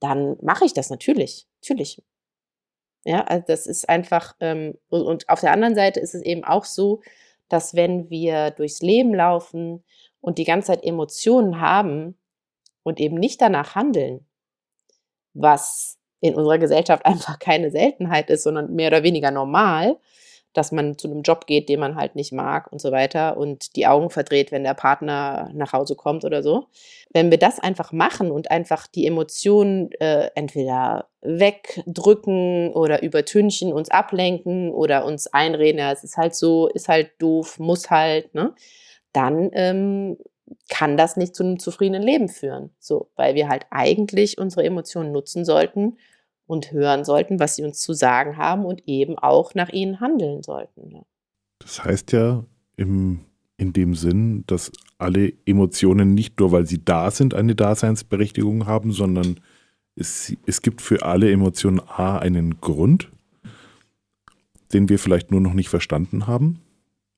[0.00, 1.46] dann mache ich das natürlich.
[1.62, 2.02] Natürlich.
[3.04, 6.64] Ja, also das ist einfach, ähm, und auf der anderen Seite ist es eben auch
[6.64, 7.00] so,
[7.48, 9.84] dass wenn wir durchs Leben laufen
[10.20, 12.18] und die ganze Zeit Emotionen haben
[12.82, 14.26] und eben nicht danach handeln,
[15.32, 19.96] was in unserer Gesellschaft einfach keine Seltenheit ist, sondern mehr oder weniger normal,
[20.52, 23.76] dass man zu einem Job geht, den man halt nicht mag und so weiter und
[23.76, 26.66] die Augen verdreht, wenn der Partner nach Hause kommt oder so.
[27.12, 33.90] Wenn wir das einfach machen und einfach die Emotionen äh, entweder wegdrücken oder übertünchen, uns
[33.90, 38.54] ablenken oder uns einreden, ja, es ist halt so, ist halt doof, muss halt, ne?
[39.12, 40.16] Dann ähm,
[40.68, 42.70] kann das nicht zu einem zufriedenen Leben führen.
[42.78, 45.96] So, weil wir halt eigentlich unsere Emotionen nutzen sollten,
[46.46, 50.42] und hören sollten, was sie uns zu sagen haben und eben auch nach ihnen handeln
[50.42, 51.02] sollten.
[51.58, 52.44] Das heißt ja
[52.76, 53.20] im,
[53.56, 58.92] in dem Sinn, dass alle Emotionen nicht nur, weil sie da sind, eine Daseinsberechtigung haben,
[58.92, 59.40] sondern
[59.94, 63.10] es, es gibt für alle Emotionen A einen Grund,
[64.72, 66.60] den wir vielleicht nur noch nicht verstanden haben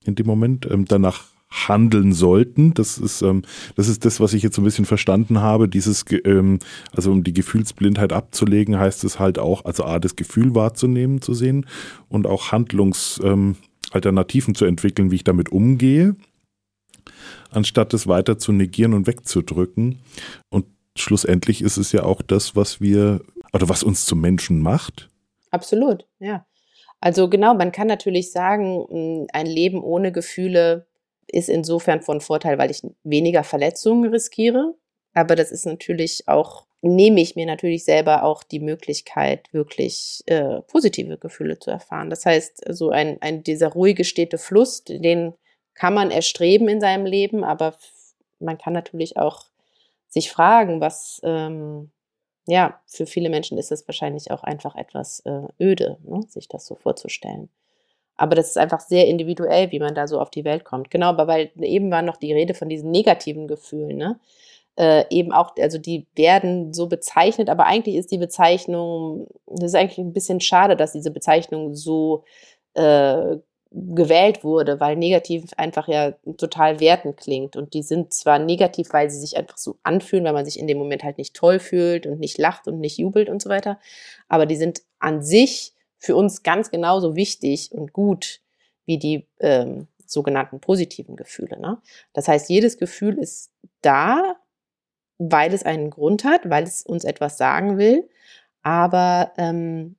[0.05, 0.69] in dem Moment.
[0.71, 2.75] Ähm, danach handeln sollten.
[2.75, 3.43] Das ist, ähm,
[3.77, 5.69] das ist das, was ich jetzt so ein bisschen verstanden habe.
[5.69, 6.59] Dieses, ähm,
[6.93, 11.33] also um die Gefühlsblindheit abzulegen, heißt es halt auch, also A, das Gefühl wahrzunehmen, zu
[11.33, 11.67] sehen
[12.09, 16.17] und auch Handlungsalternativen ähm, zu entwickeln, wie ich damit umgehe,
[17.51, 20.01] anstatt es weiter zu negieren und wegzudrücken.
[20.51, 23.21] Und schlussendlich ist es ja auch das, was wir,
[23.53, 25.09] oder was uns zum Menschen macht.
[25.51, 26.45] Absolut, ja.
[27.01, 30.87] Also genau, man kann natürlich sagen, ein Leben ohne Gefühle
[31.29, 34.75] ist insofern von Vorteil, weil ich weniger Verletzungen riskiere.
[35.13, 40.61] Aber das ist natürlich auch, nehme ich mir natürlich selber auch die Möglichkeit, wirklich äh,
[40.63, 42.11] positive Gefühle zu erfahren.
[42.11, 45.35] Das heißt, so ein, ein, dieser ruhige, stete Fluss, den
[45.75, 47.77] kann man erstreben in seinem Leben, aber
[48.39, 49.47] man kann natürlich auch
[50.09, 51.91] sich fragen, was, ähm,
[52.47, 56.67] ja, für viele Menschen ist es wahrscheinlich auch einfach etwas äh, öde, ne, sich das
[56.67, 57.49] so vorzustellen.
[58.17, 60.91] Aber das ist einfach sehr individuell, wie man da so auf die Welt kommt.
[60.91, 64.21] Genau, aber weil eben war noch die Rede von diesen negativen Gefühlen, ne?
[64.77, 69.75] Äh, eben auch, also die werden so bezeichnet, aber eigentlich ist die Bezeichnung, das ist
[69.77, 72.25] eigentlich ein bisschen schade, dass diese Bezeichnung so
[72.75, 73.37] äh,
[73.75, 77.57] gewählt wurde, weil negativ einfach ja total wertend klingt.
[77.57, 80.67] Und die sind zwar negativ, weil sie sich einfach so anfühlen, weil man sich in
[80.67, 83.79] dem Moment halt nicht toll fühlt und nicht lacht und nicht jubelt und so weiter,
[84.29, 85.74] aber die sind an sich
[86.05, 88.41] für uns ganz genauso wichtig und gut
[88.85, 91.59] wie die ähm, sogenannten positiven Gefühle.
[91.59, 91.79] Ne?
[92.13, 93.51] Das heißt, jedes Gefühl ist
[93.81, 94.37] da,
[95.17, 98.07] weil es einen Grund hat, weil es uns etwas sagen will,
[98.63, 99.97] aber ähm,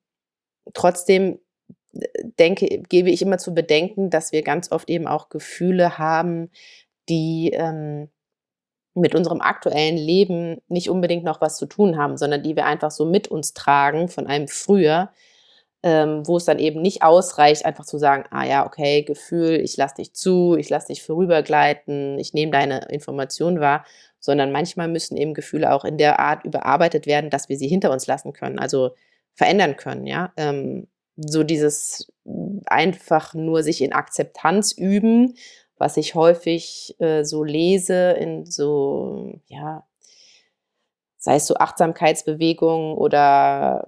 [0.76, 1.40] trotzdem
[2.38, 6.52] denke, gebe ich immer zu bedenken, dass wir ganz oft eben auch Gefühle haben,
[7.10, 8.10] die ähm,
[8.94, 12.92] mit unserem aktuellen Leben nicht unbedingt noch was zu tun haben, sondern die wir einfach
[12.92, 15.10] so mit uns tragen von einem früher,
[15.86, 19.78] ähm, wo es dann eben nicht ausreicht, einfach zu sagen, ah ja, okay, Gefühl, ich
[19.78, 23.86] lass dich zu, ich lass dich vorübergleiten, ich nehme deine Information wahr,
[24.20, 27.92] sondern manchmal müssen eben Gefühle auch in der Art überarbeitet werden, dass wir sie hinter
[27.92, 28.96] uns lassen können, also
[29.36, 30.34] verändern können, ja.
[30.38, 32.12] Ähm, so dieses
[32.66, 35.36] einfach nur sich in Akzeptanz üben,
[35.78, 39.86] was ich häufig äh, so lese in so, ja,
[41.20, 43.88] sei es so Achtsamkeitsbewegungen oder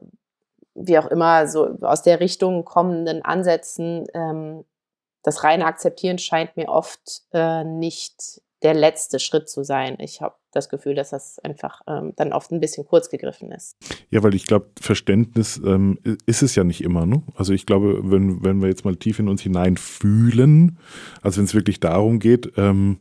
[0.77, 4.63] wie auch immer, so aus der Richtung kommenden Ansätzen, ähm,
[5.23, 9.97] das reine Akzeptieren scheint mir oft äh, nicht der letzte Schritt zu sein.
[9.99, 13.75] Ich habe das Gefühl, dass das einfach ähm, dann oft ein bisschen kurz gegriffen ist.
[14.09, 17.05] Ja, weil ich glaube, Verständnis ähm, ist es ja nicht immer.
[17.05, 17.21] Ne?
[17.35, 20.79] Also ich glaube, wenn, wenn wir jetzt mal tief in uns hineinfühlen,
[21.21, 22.99] also wenn es wirklich darum geht, ähm,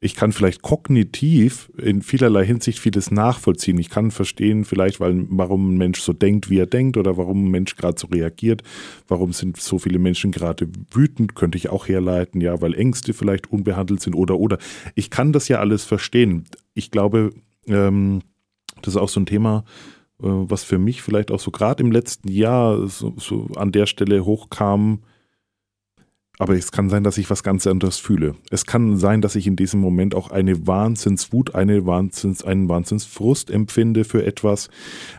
[0.00, 3.78] ich kann vielleicht kognitiv in vielerlei Hinsicht vieles nachvollziehen.
[3.78, 7.44] Ich kann verstehen vielleicht, weil, warum ein Mensch so denkt, wie er denkt oder warum
[7.46, 8.62] ein Mensch gerade so reagiert.
[9.08, 13.50] Warum sind so viele Menschen gerade wütend, könnte ich auch herleiten, ja, weil Ängste vielleicht
[13.50, 14.58] unbehandelt sind oder, oder.
[14.94, 16.44] Ich kann das ja alles verstehen.
[16.74, 17.30] Ich glaube,
[17.66, 18.20] ähm,
[18.82, 19.64] das ist auch so ein Thema,
[20.22, 23.86] äh, was für mich vielleicht auch so gerade im letzten Jahr so, so an der
[23.86, 25.00] Stelle hochkam,
[26.38, 28.36] aber es kann sein, dass ich was ganz anderes fühle.
[28.50, 33.50] Es kann sein, dass ich in diesem Moment auch eine Wahnsinnswut, eine Wahnsinns, einen Wahnsinnsfrust
[33.50, 34.70] empfinde für etwas,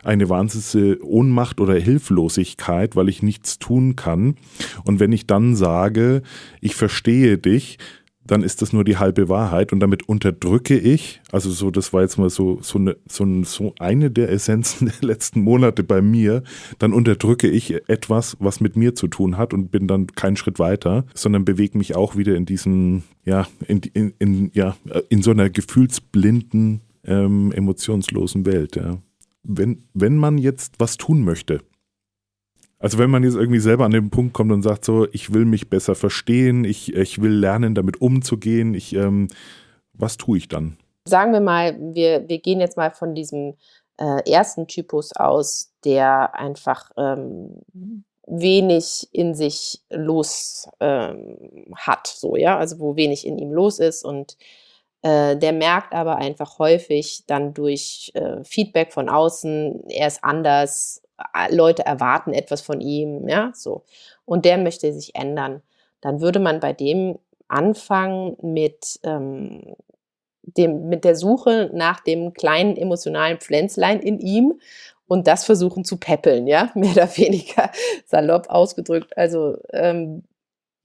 [0.03, 4.37] eine Wahnsinns Ohnmacht oder Hilflosigkeit, weil ich nichts tun kann.
[4.85, 6.21] Und wenn ich dann sage,
[6.61, 7.77] ich verstehe dich,
[8.29, 12.01] dann ist das nur die halbe Wahrheit und damit unterdrücke ich, also so, das war
[12.01, 16.43] jetzt mal so, so, eine, so, so eine der Essenzen der letzten Monate bei mir,
[16.77, 20.59] dann unterdrücke ich etwas, was mit mir zu tun hat und bin dann keinen Schritt
[20.59, 24.77] weiter, sondern bewege mich auch wieder in diesem, ja, in, in, in ja,
[25.09, 28.99] in so einer gefühlsblinden, ähm, emotionslosen Welt, ja.
[29.41, 31.61] Wenn, wenn man jetzt was tun möchte,
[32.79, 35.45] also wenn man jetzt irgendwie selber an den Punkt kommt und sagt so, ich will
[35.45, 39.27] mich besser verstehen, ich, ich will lernen, damit umzugehen, ich, ähm,
[39.93, 40.77] was tue ich dann?
[41.05, 43.55] Sagen wir mal, wir, wir gehen jetzt mal von diesem
[43.97, 47.61] äh, ersten Typus aus, der einfach ähm,
[48.25, 51.37] wenig in sich los ähm,
[51.75, 54.37] hat, so ja, also wo wenig in ihm los ist und
[55.01, 61.01] äh, der merkt aber einfach häufig dann durch äh, Feedback von außen, er ist anders,
[61.49, 63.83] Leute erwarten etwas von ihm, ja, so.
[64.25, 65.61] Und der möchte sich ändern.
[66.01, 67.17] Dann würde man bei dem
[67.47, 69.75] anfangen mit, ähm,
[70.43, 74.59] dem, mit der Suche nach dem kleinen emotionalen Pflänzlein in ihm
[75.07, 77.71] und das versuchen zu peppeln, ja, mehr oder weniger
[78.05, 79.17] salopp ausgedrückt.
[79.17, 80.23] Also ähm,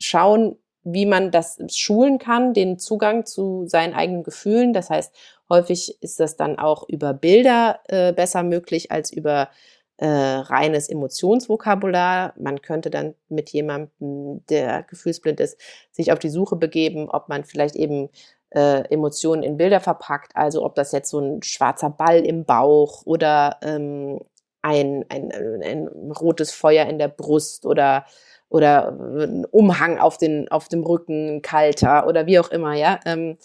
[0.00, 4.72] schauen, wie man das schulen kann, den Zugang zu seinen eigenen Gefühlen.
[4.72, 5.14] Das heißt,
[5.48, 9.48] häufig ist das dann auch über Bilder äh, besser möglich als über
[9.96, 12.34] äh, reines Emotionsvokabular.
[12.36, 15.60] Man könnte dann mit jemandem, der gefühlsblind ist,
[15.92, 18.08] sich auf die Suche begeben, ob man vielleicht eben
[18.50, 20.34] äh, Emotionen in Bilder verpackt.
[20.34, 24.20] Also ob das jetzt so ein schwarzer Ball im Bauch oder ähm,
[24.62, 25.30] ein, ein,
[25.62, 28.06] ein rotes Feuer in der Brust oder
[28.54, 33.00] oder ein Umhang auf, den, auf dem Rücken, kalter oder wie auch immer, ja.
[33.04, 33.36] Ähm,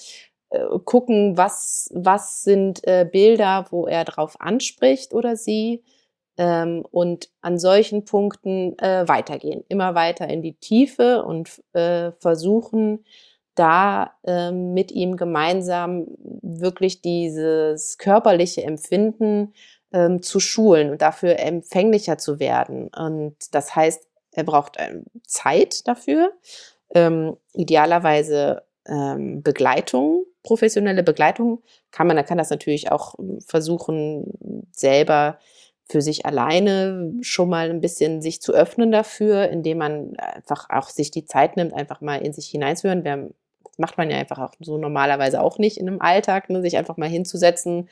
[0.51, 5.83] äh, gucken, was, was sind äh, Bilder, wo er drauf anspricht oder sie
[6.39, 13.03] ähm, und an solchen Punkten äh, weitergehen, immer weiter in die Tiefe und äh, versuchen,
[13.55, 16.07] da äh, mit ihm gemeinsam
[16.41, 19.53] wirklich dieses körperliche Empfinden
[19.91, 22.89] ähm, zu schulen und dafür empfänglicher zu werden.
[22.97, 26.31] Und das heißt, er braucht ähm, Zeit dafür,
[26.95, 31.61] ähm, idealerweise ähm, Begleitung, professionelle Begleitung.
[31.91, 33.15] Kann man, da kann das natürlich auch
[33.45, 35.37] versuchen, selber
[35.89, 40.89] für sich alleine schon mal ein bisschen sich zu öffnen dafür, indem man einfach auch
[40.89, 43.03] sich die Zeit nimmt, einfach mal in sich hineinzuhören.
[43.03, 43.19] Das
[43.77, 46.97] macht man ja einfach auch so normalerweise auch nicht in einem Alltag, ne, sich einfach
[46.97, 47.89] mal hinzusetzen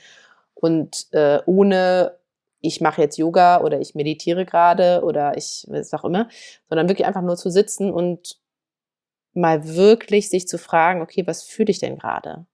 [0.54, 2.18] und äh, ohne
[2.62, 6.28] ich mache jetzt Yoga oder ich meditiere gerade oder ich was auch immer,
[6.70, 8.40] sondern wirklich einfach nur zu sitzen und
[9.34, 12.46] mal wirklich sich zu fragen, okay, was fühle ich denn gerade?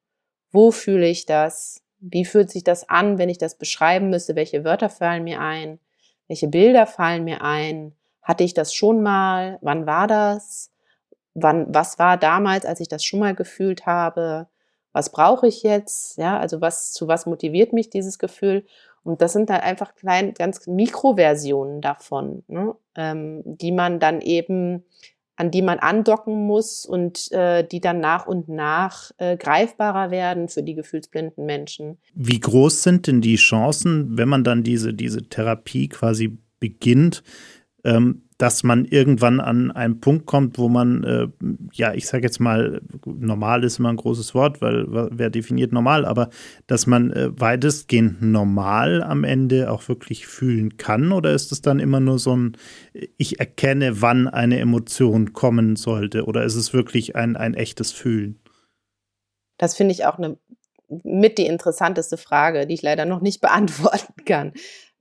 [0.52, 1.83] Wo fühle ich das?
[2.12, 4.36] Wie fühlt sich das an, wenn ich das beschreiben müsste?
[4.36, 5.80] Welche Wörter fallen mir ein?
[6.28, 7.94] Welche Bilder fallen mir ein?
[8.22, 9.58] Hatte ich das schon mal?
[9.62, 10.72] Wann war das?
[11.34, 14.48] Wann, was war damals, als ich das schon mal gefühlt habe?
[14.94, 16.18] was brauche ich jetzt?
[16.18, 18.66] Ja, also was, zu was motiviert mich dieses Gefühl?
[19.04, 22.74] Und das sind halt einfach kleine, ganz Mikroversionen davon, ne?
[22.96, 24.86] ähm, die man dann eben,
[25.36, 30.48] an die man andocken muss und äh, die dann nach und nach äh, greifbarer werden
[30.48, 31.98] für die gefühlsblinden Menschen.
[32.14, 37.24] Wie groß sind denn die Chancen, wenn man dann diese, diese Therapie quasi beginnt,
[37.84, 41.28] ähm, dass man irgendwann an einen Punkt kommt, wo man, äh,
[41.72, 46.04] ja, ich sage jetzt mal, normal ist immer ein großes Wort, weil wer definiert normal,
[46.04, 46.30] aber
[46.68, 51.14] dass man äh, weitestgehend normal am Ende auch wirklich fühlen kann?
[51.14, 52.58] Oder ist es dann immer nur so ein,
[53.16, 56.26] ich erkenne, wann eine Emotion kommen sollte?
[56.26, 58.42] Oder ist es wirklich ein, ein echtes Fühlen?
[59.58, 60.38] Das finde ich auch eine
[61.04, 64.52] mit die interessanteste Frage, die ich leider noch nicht beantworten kann.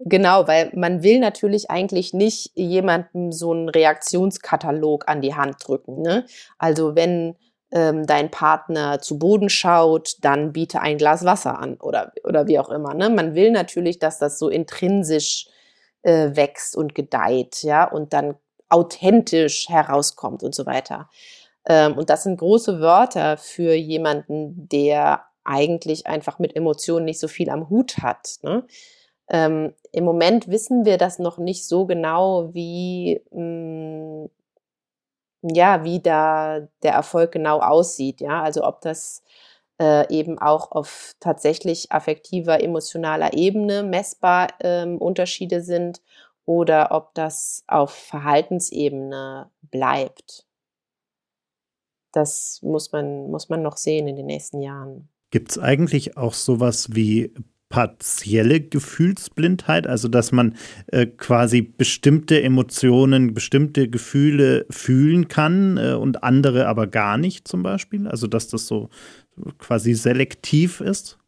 [0.04, 6.02] Genau, weil man will natürlich eigentlich nicht jemandem so einen Reaktionskatalog an die Hand drücken.
[6.02, 6.26] Ne?
[6.58, 7.36] Also wenn
[7.70, 12.58] ähm, dein Partner zu Boden schaut, dann biete ein Glas Wasser an oder, oder wie
[12.58, 12.94] auch immer.
[12.94, 13.10] Ne?
[13.10, 15.46] Man will natürlich, dass das so intrinsisch
[16.02, 18.34] äh, wächst und gedeiht, ja, und dann
[18.68, 21.08] authentisch herauskommt und so weiter.
[21.66, 27.28] Ähm, und das sind große Wörter für jemanden, der eigentlich einfach mit Emotionen nicht so
[27.28, 28.36] viel am Hut hat.
[28.42, 28.64] Ne?
[29.32, 34.30] Ähm, Im Moment wissen wir das noch nicht so genau, wie, mh, hm,
[35.42, 38.20] ja, wie da der Erfolg genau aussieht.
[38.20, 39.22] Ja, also ob das
[39.80, 46.02] äh, eben auch auf tatsächlich affektiver, emotionaler Ebene messbar ähm, Unterschiede sind
[46.44, 50.46] oder ob das auf Verhaltensebene bleibt.
[52.12, 55.08] Das muss man, muss man noch sehen in den nächsten Jahren.
[55.30, 57.32] Gibt es eigentlich auch sowas wie
[57.72, 60.56] partielle Gefühlsblindheit, also dass man
[60.88, 67.62] äh, quasi bestimmte Emotionen, bestimmte Gefühle fühlen kann äh, und andere aber gar nicht zum
[67.62, 68.06] Beispiel?
[68.06, 68.90] Also dass das so
[69.56, 71.18] quasi selektiv ist?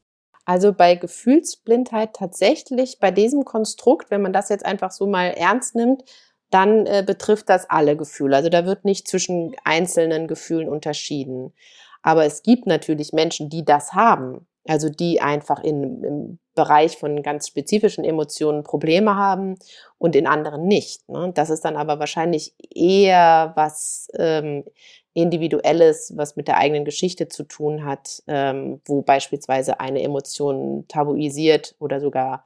[0.44, 5.74] Also bei Gefühlsblindheit tatsächlich, bei diesem Konstrukt, wenn man das jetzt einfach so mal ernst
[5.74, 6.04] nimmt,
[6.50, 8.36] dann äh, betrifft das alle Gefühle.
[8.36, 11.54] Also da wird nicht zwischen einzelnen Gefühlen unterschieden.
[12.02, 14.46] Aber es gibt natürlich Menschen, die das haben.
[14.66, 19.56] Also die einfach in, im Bereich von ganz spezifischen Emotionen Probleme haben
[19.98, 21.08] und in anderen nicht.
[21.08, 21.32] Ne?
[21.34, 24.64] Das ist dann aber wahrscheinlich eher was ähm,
[25.12, 31.74] Individuelles, was mit der eigenen Geschichte zu tun hat, ähm, wo beispielsweise eine Emotion tabuisiert
[31.78, 32.44] oder sogar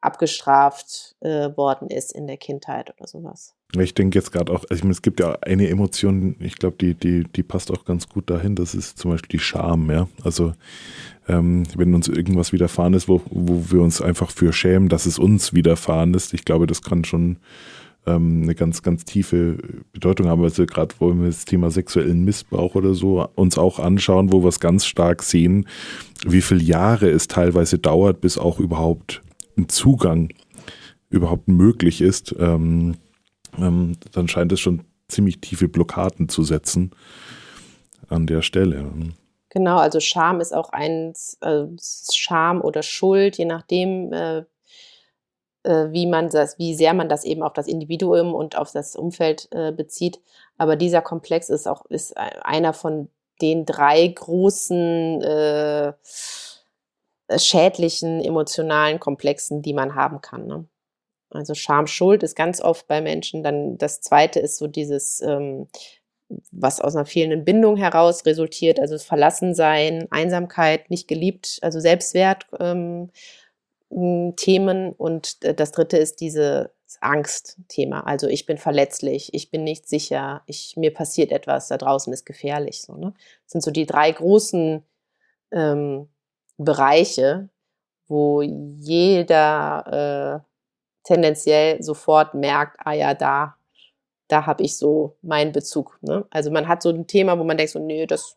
[0.00, 3.54] abgestraft äh, worden ist in der Kindheit oder sowas.
[3.78, 6.76] Ich denke jetzt gerade auch, also ich meine, es gibt ja eine Emotion, ich glaube,
[6.78, 10.08] die, die, die passt auch ganz gut dahin, das ist zum Beispiel die Scham, ja.
[10.22, 10.52] Also
[11.28, 15.18] ähm, wenn uns irgendwas widerfahren ist, wo, wo wir uns einfach für schämen, dass es
[15.18, 17.38] uns widerfahren ist, ich glaube, das kann schon
[18.06, 19.58] ähm, eine ganz, ganz tiefe
[19.92, 20.42] Bedeutung haben.
[20.42, 24.48] Also gerade wollen wir das Thema sexuellen Missbrauch oder so uns auch anschauen, wo wir
[24.48, 25.66] es ganz stark sehen,
[26.26, 29.22] wie viele Jahre es teilweise dauert, bis auch überhaupt
[29.56, 30.30] ein Zugang
[31.10, 32.94] überhaupt möglich ist, ähm,
[33.58, 36.92] ähm, dann scheint es schon ziemlich tiefe Blockaden zu setzen
[38.08, 38.90] an der Stelle.
[39.50, 41.64] Genau, also Scham ist auch eins, äh,
[42.12, 44.44] Scham oder Schuld, je nachdem, äh,
[45.64, 48.96] äh, wie man das, wie sehr man das eben auf das Individuum und auf das
[48.96, 50.20] Umfeld äh, bezieht.
[50.56, 53.08] Aber dieser Komplex ist auch ist einer von
[53.40, 55.92] den drei großen äh,
[57.36, 60.46] schädlichen emotionalen Komplexen, die man haben kann.
[60.46, 60.64] Ne?
[61.34, 63.42] Also Scham, Schuld ist ganz oft bei Menschen.
[63.42, 65.68] Dann das zweite ist so dieses, ähm,
[66.50, 72.46] was aus einer fehlenden Bindung heraus resultiert, also Verlassensein, Einsamkeit, nicht geliebt, also Selbstwert.
[72.58, 73.10] Ähm,
[74.36, 76.70] Themen und das dritte ist dieses
[77.02, 78.00] Angstthema.
[78.00, 82.24] Also ich bin verletzlich, ich bin nicht sicher, ich, mir passiert etwas, da draußen ist
[82.24, 82.80] gefährlich.
[82.80, 83.12] So, ne?
[83.44, 84.82] Das sind so die drei großen
[85.50, 86.08] ähm,
[86.56, 87.50] Bereiche,
[88.08, 90.51] wo jeder äh,
[91.04, 93.56] tendenziell sofort merkt, ah ja, da,
[94.28, 95.98] da habe ich so meinen Bezug.
[96.02, 96.24] Ne?
[96.30, 98.36] Also man hat so ein Thema, wo man denkt so, nee, das,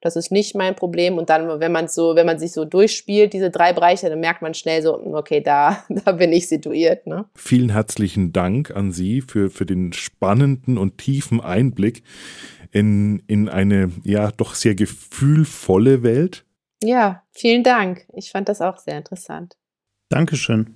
[0.00, 1.18] das ist nicht mein Problem.
[1.18, 4.42] Und dann, wenn man so, wenn man sich so durchspielt, diese drei Bereiche, dann merkt
[4.42, 7.06] man schnell so, okay, da, da bin ich situiert.
[7.06, 7.26] Ne?
[7.34, 12.02] Vielen herzlichen Dank an Sie für, für den spannenden und tiefen Einblick
[12.70, 16.44] in, in eine ja doch sehr gefühlvolle Welt.
[16.82, 18.04] Ja, vielen Dank.
[18.12, 19.56] Ich fand das auch sehr interessant.
[20.10, 20.74] Dankeschön.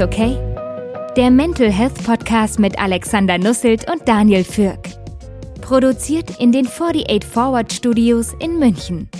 [0.00, 0.38] Okay?
[1.14, 4.78] Der Mental Health Podcast mit Alexander Nusselt und Daniel Fürk.
[5.60, 9.10] Produziert in den 48 Forward Studios in München.